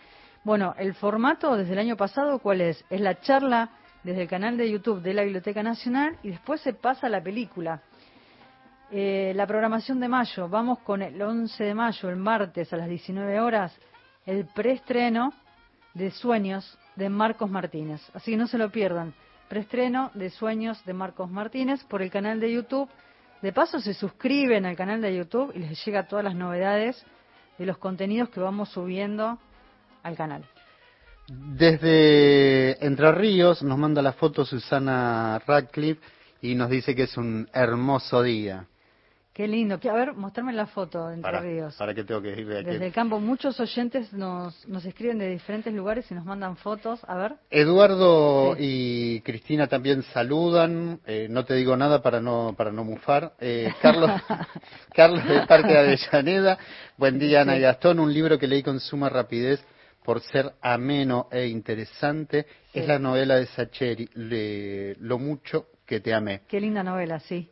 [0.44, 2.82] Bueno, el formato desde el año pasado, ¿cuál es?
[2.88, 3.70] Es la charla
[4.02, 7.22] desde el canal de YouTube de la Biblioteca Nacional y después se pasa a la
[7.22, 7.82] película.
[8.90, 12.88] Eh, la programación de mayo, vamos con el 11 de mayo, el martes a las
[12.88, 13.74] 19 horas,
[14.26, 15.32] el preestreno
[15.94, 18.02] de Sueños de Marcos Martínez.
[18.12, 19.14] Así que no se lo pierdan.
[19.48, 22.88] Preestreno de Sueños de Marcos Martínez por el canal de YouTube.
[23.40, 27.04] De paso se suscriben al canal de YouTube y les llega todas las novedades
[27.58, 29.38] de los contenidos que vamos subiendo
[30.02, 30.44] al canal.
[31.28, 36.00] Desde Entre Ríos nos manda la foto Susana Radcliffe
[36.40, 38.66] y nos dice que es un hermoso día.
[39.32, 39.76] Qué lindo.
[39.82, 41.74] A ver, mostrarme la foto de Entre Para, Ríos.
[41.76, 42.66] para que tengo que ir de aquí.
[42.68, 47.00] Desde el campo, muchos oyentes nos, nos escriben de diferentes lugares y nos mandan fotos.
[47.08, 47.32] A ver.
[47.50, 51.00] Eduardo y Cristina también saludan.
[51.06, 53.32] eh, no te digo nada para no para no mufar.
[53.40, 54.10] Eh, Carlos
[54.94, 56.58] Carlos de Parque de Avellaneda.
[56.98, 57.60] Buen día Ana Sí.
[57.60, 58.00] Gastón.
[58.00, 59.64] Un libro que leí con suma rapidez
[60.04, 62.80] por ser ameno e interesante Sí.
[62.80, 66.42] es la novela de Sacheri, Le- Lo mucho que te amé.
[66.48, 67.48] Qué linda novela, sí.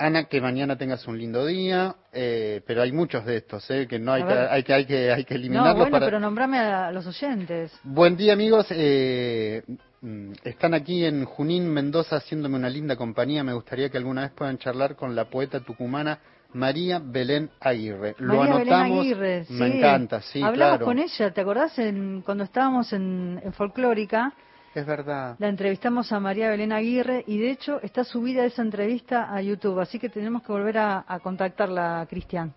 [0.00, 3.98] Ana, que mañana tengas un lindo día, eh, pero hay muchos de estos, eh, que
[3.98, 6.06] no hay que, hay que, hay que, hay que eliminarlos No, bueno, para...
[6.06, 7.72] pero nombrame a los oyentes.
[7.82, 9.64] Buen día amigos, eh,
[10.00, 13.42] mm, están aquí en Junín, Mendoza, haciéndome una linda compañía.
[13.42, 16.20] Me gustaría que alguna vez puedan charlar con la poeta tucumana
[16.52, 18.14] María Belén Aguirre.
[18.18, 19.76] Lo María Belén anotamos, Aguirre, me sí.
[19.78, 20.84] encanta, sí, Hablamos claro.
[20.86, 21.78] con ella, ¿te acordás?
[21.78, 24.32] En, cuando estábamos en, en Folclórica,
[24.74, 25.36] Es verdad.
[25.38, 29.78] la entrevistamos a María Belén Aguirre y de hecho está subida esa entrevista a YouTube,
[29.80, 32.54] así que tenemos que volver a, a contactarla, Cristian.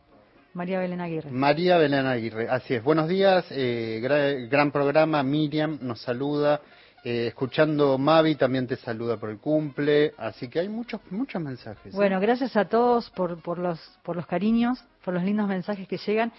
[0.54, 1.32] María Belén Aguirre.
[1.32, 2.84] María Belén Aguirre, así es.
[2.84, 5.24] Buenos días, eh, gra- gran programa.
[5.24, 6.60] Miriam nos saluda.
[7.04, 10.14] Eh, escuchando Mavi también te saluda por el cumple.
[10.18, 11.94] Así que hay muchos muchos mensajes.
[11.94, 11.96] ¿eh?
[11.98, 15.98] Bueno, gracias a todos por, por, los, por los cariños, por los lindos mensajes que
[15.98, 16.32] llegan.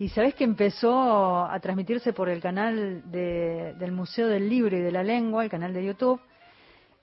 [0.00, 4.80] Y sabés que empezó a transmitirse por el canal de- del Museo del Libro y
[4.80, 6.20] de la Lengua, el canal de YouTube,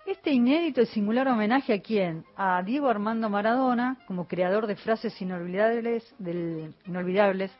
[0.05, 2.23] este inédito y singular homenaje a quién?
[2.37, 7.51] A Diego Armando Maradona, como creador de frases inolvidables del, inolvidables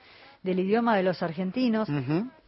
[0.43, 1.89] del idioma de los argentinos.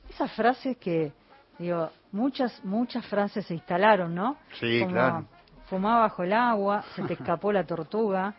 [0.10, 1.12] Esas frases que,
[1.60, 4.38] digo, muchas, muchas frases se instalaron, ¿no?
[4.60, 5.26] Sí, Como claro.
[5.70, 8.34] Fumaba bajo el agua, se te escapó la tortuga.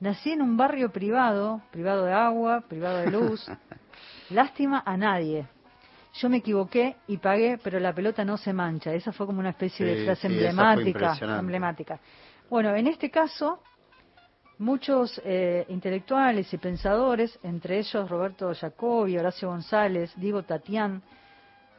[0.00, 3.46] Nací en un barrio privado, privado de agua, privado de luz.
[4.30, 5.46] Lástima a nadie.
[6.14, 8.92] Yo me equivoqué y pagué, pero la pelota no se mancha.
[8.92, 12.00] Esa fue como una especie Sí, de frase sí, emblemática, emblemática.
[12.50, 13.60] Bueno, en este caso,
[14.58, 21.02] muchos eh, intelectuales y pensadores, entre ellos Roberto Jacobi, Horacio González, Diego Tatián,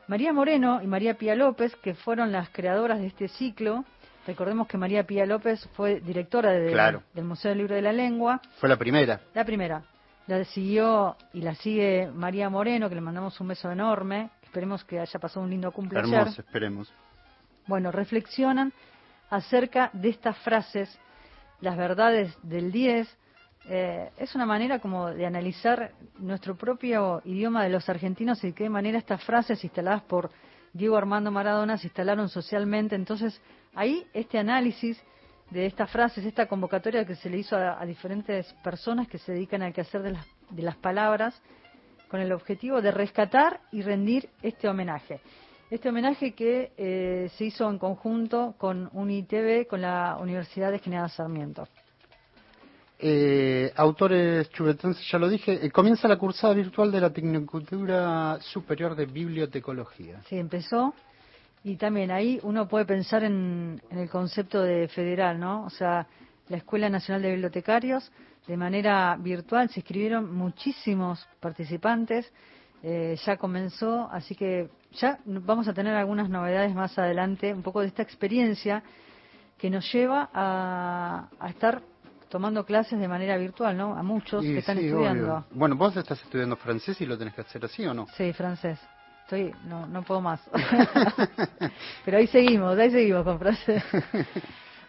[0.07, 3.83] María Moreno y María Pía López, que fueron las creadoras de este ciclo.
[4.25, 7.03] Recordemos que María Pía López fue directora de- Claro.
[7.13, 8.41] del Museo del Libro de la Lengua.
[8.59, 9.21] Fue la primera.
[9.33, 9.83] La primera.
[10.27, 14.29] La siguió y la sigue María Moreno, que le mandamos un beso enorme.
[14.43, 16.11] Esperemos que haya pasado un lindo cumpleaños.
[16.11, 16.93] Hermoso, esperemos.
[17.67, 18.73] Bueno, reflexionan
[19.29, 20.99] acerca de estas frases,
[21.61, 23.17] las verdades del 10.
[23.69, 28.53] Eh, es una manera como de analizar nuestro propio idioma de los argentinos y de
[28.53, 30.31] qué manera estas frases instaladas por
[30.71, 32.95] Diego Armando Maradona se instalaron socialmente.
[32.95, 33.41] Entonces,
[33.75, 35.01] ahí este análisis
[35.49, 39.61] de estas frases, esta convocatoria que se le hizo a, diferentes personas que se dedican
[39.61, 41.41] al quehacer de las, de las palabras,
[42.09, 45.19] con el objetivo de rescatar y rendir este homenaje.
[45.69, 51.09] Este homenaje que eh, se hizo en conjunto con UNITV, con la Universidad de General
[51.09, 51.67] Sarmiento.
[52.99, 55.65] Eh, autores chubetenses, ya lo dije.
[55.65, 60.21] Eh, comienza la cursada virtual de la Tecnicultura Superior de Bibliotecología.
[60.27, 60.93] Sí, empezó.
[61.63, 65.65] Y también ahí uno puede pensar en, en el concepto de federal, ¿no?
[65.65, 66.07] O sea,
[66.49, 68.11] la Escuela Nacional de Bibliotecarios,
[68.47, 72.31] de manera virtual, se inscribieron muchísimos participantes.
[72.83, 77.81] eh, ya comenzó, así que ya vamos a tener algunas novedades más adelante, un poco
[77.81, 78.83] de esta experiencia
[79.57, 81.81] que nos lleva a, a estar
[82.29, 83.95] tomando clases de manera virtual, ¿no?
[83.95, 85.23] A muchos Y que están sí, estudiando.
[85.25, 85.45] obvio.
[85.51, 88.07] Bueno, vos estás estudiando francés y lo tenés que hacer así o no?
[88.15, 88.79] Sí, francés.
[89.23, 90.41] Estoy, no, no puedo más.
[92.05, 93.83] Pero ahí seguimos, ahí seguimos con francés.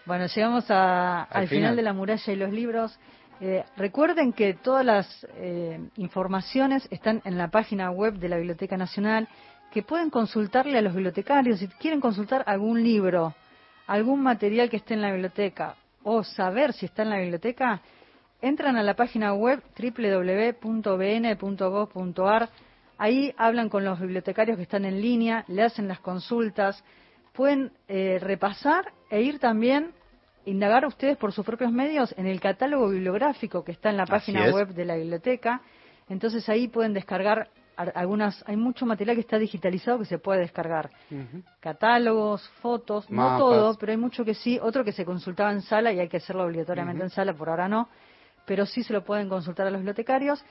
[0.06, 1.48] Bueno, llegamos a- al, Al final.
[1.64, 1.76] final.
[1.76, 2.98] de la muralla y los libros.
[3.42, 8.78] Eh, recuerden que todas las eh, informaciones están en la página web de la Biblioteca
[8.78, 9.28] Nacional,
[9.70, 13.34] que pueden consultarle a los bibliotecarios si quieren consultar algún libro,
[13.86, 15.74] algún material que esté en la biblioteca
[16.10, 17.82] o saber si está en la biblioteca,
[18.40, 19.62] entran a la página web
[21.38, 22.48] www.bn.gov.ar.
[22.96, 26.82] Ahí hablan con los bibliotecarios que están en línea, le hacen las consultas,
[27.32, 29.92] pueden eh, repasar e ir también,
[30.46, 34.46] indagar ustedes por sus propios medios en el catálogo bibliográfico que está en la página
[34.54, 35.60] web de la biblioteca.
[36.08, 37.48] Entonces ahí pueden descargar ar-
[37.78, 40.90] algunas, hay mucho material que está digitalizado que se puede descargar.
[41.60, 45.92] Catálogos, fotos, no todo, pero hay mucho que sí, otro que se consultaba en sala
[45.92, 47.88] y hay que hacerlo obligatoriamente en sala, por ahora no,
[48.46, 50.44] pero sí se lo pueden consultar a los bibliotecarios.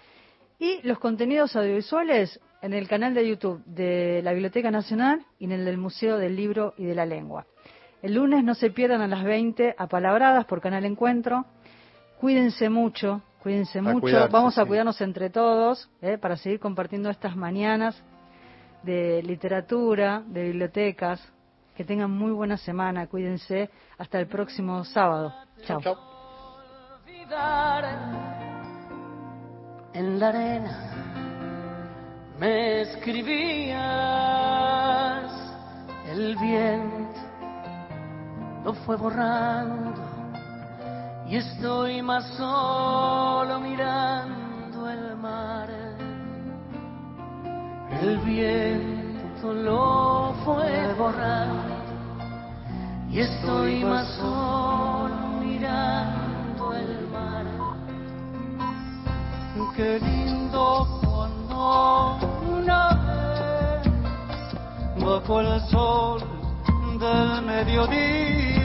[0.59, 5.51] Y los contenidos audiovisuales en el canal de YouTube de la Biblioteca Nacional y en
[5.51, 7.45] el del Museo del Libro y de la Lengua.
[8.01, 11.45] El lunes no se pierdan a las 20 apalabradas por Canal Encuentro.
[12.19, 14.01] Cuídense mucho, cuídense A mucho.
[14.01, 14.67] cuidarse, Vamos a sí.
[14.67, 16.17] cuidarnos entre todos ¿eh?
[16.17, 17.95] para seguir compartiendo estas mañanas
[18.83, 21.25] de literatura, de bibliotecas.
[21.73, 23.69] Que tengan muy buena semana, cuídense.
[23.97, 25.33] Hasta el próximo sábado.
[25.63, 25.79] Chao.
[29.93, 30.91] En la arena
[32.39, 33.77] me escribías,
[36.09, 37.21] el viento
[38.65, 40.06] lo fue borrando
[41.29, 45.69] y estoy más solo mirando el mar.
[48.01, 51.75] El viento lo fue borrando
[53.09, 57.45] y estoy más solo mirando el mar.
[59.75, 62.17] Qué lindo cuando
[62.49, 63.91] una vez
[65.05, 66.23] bajo el sol
[66.99, 68.56] del mediodía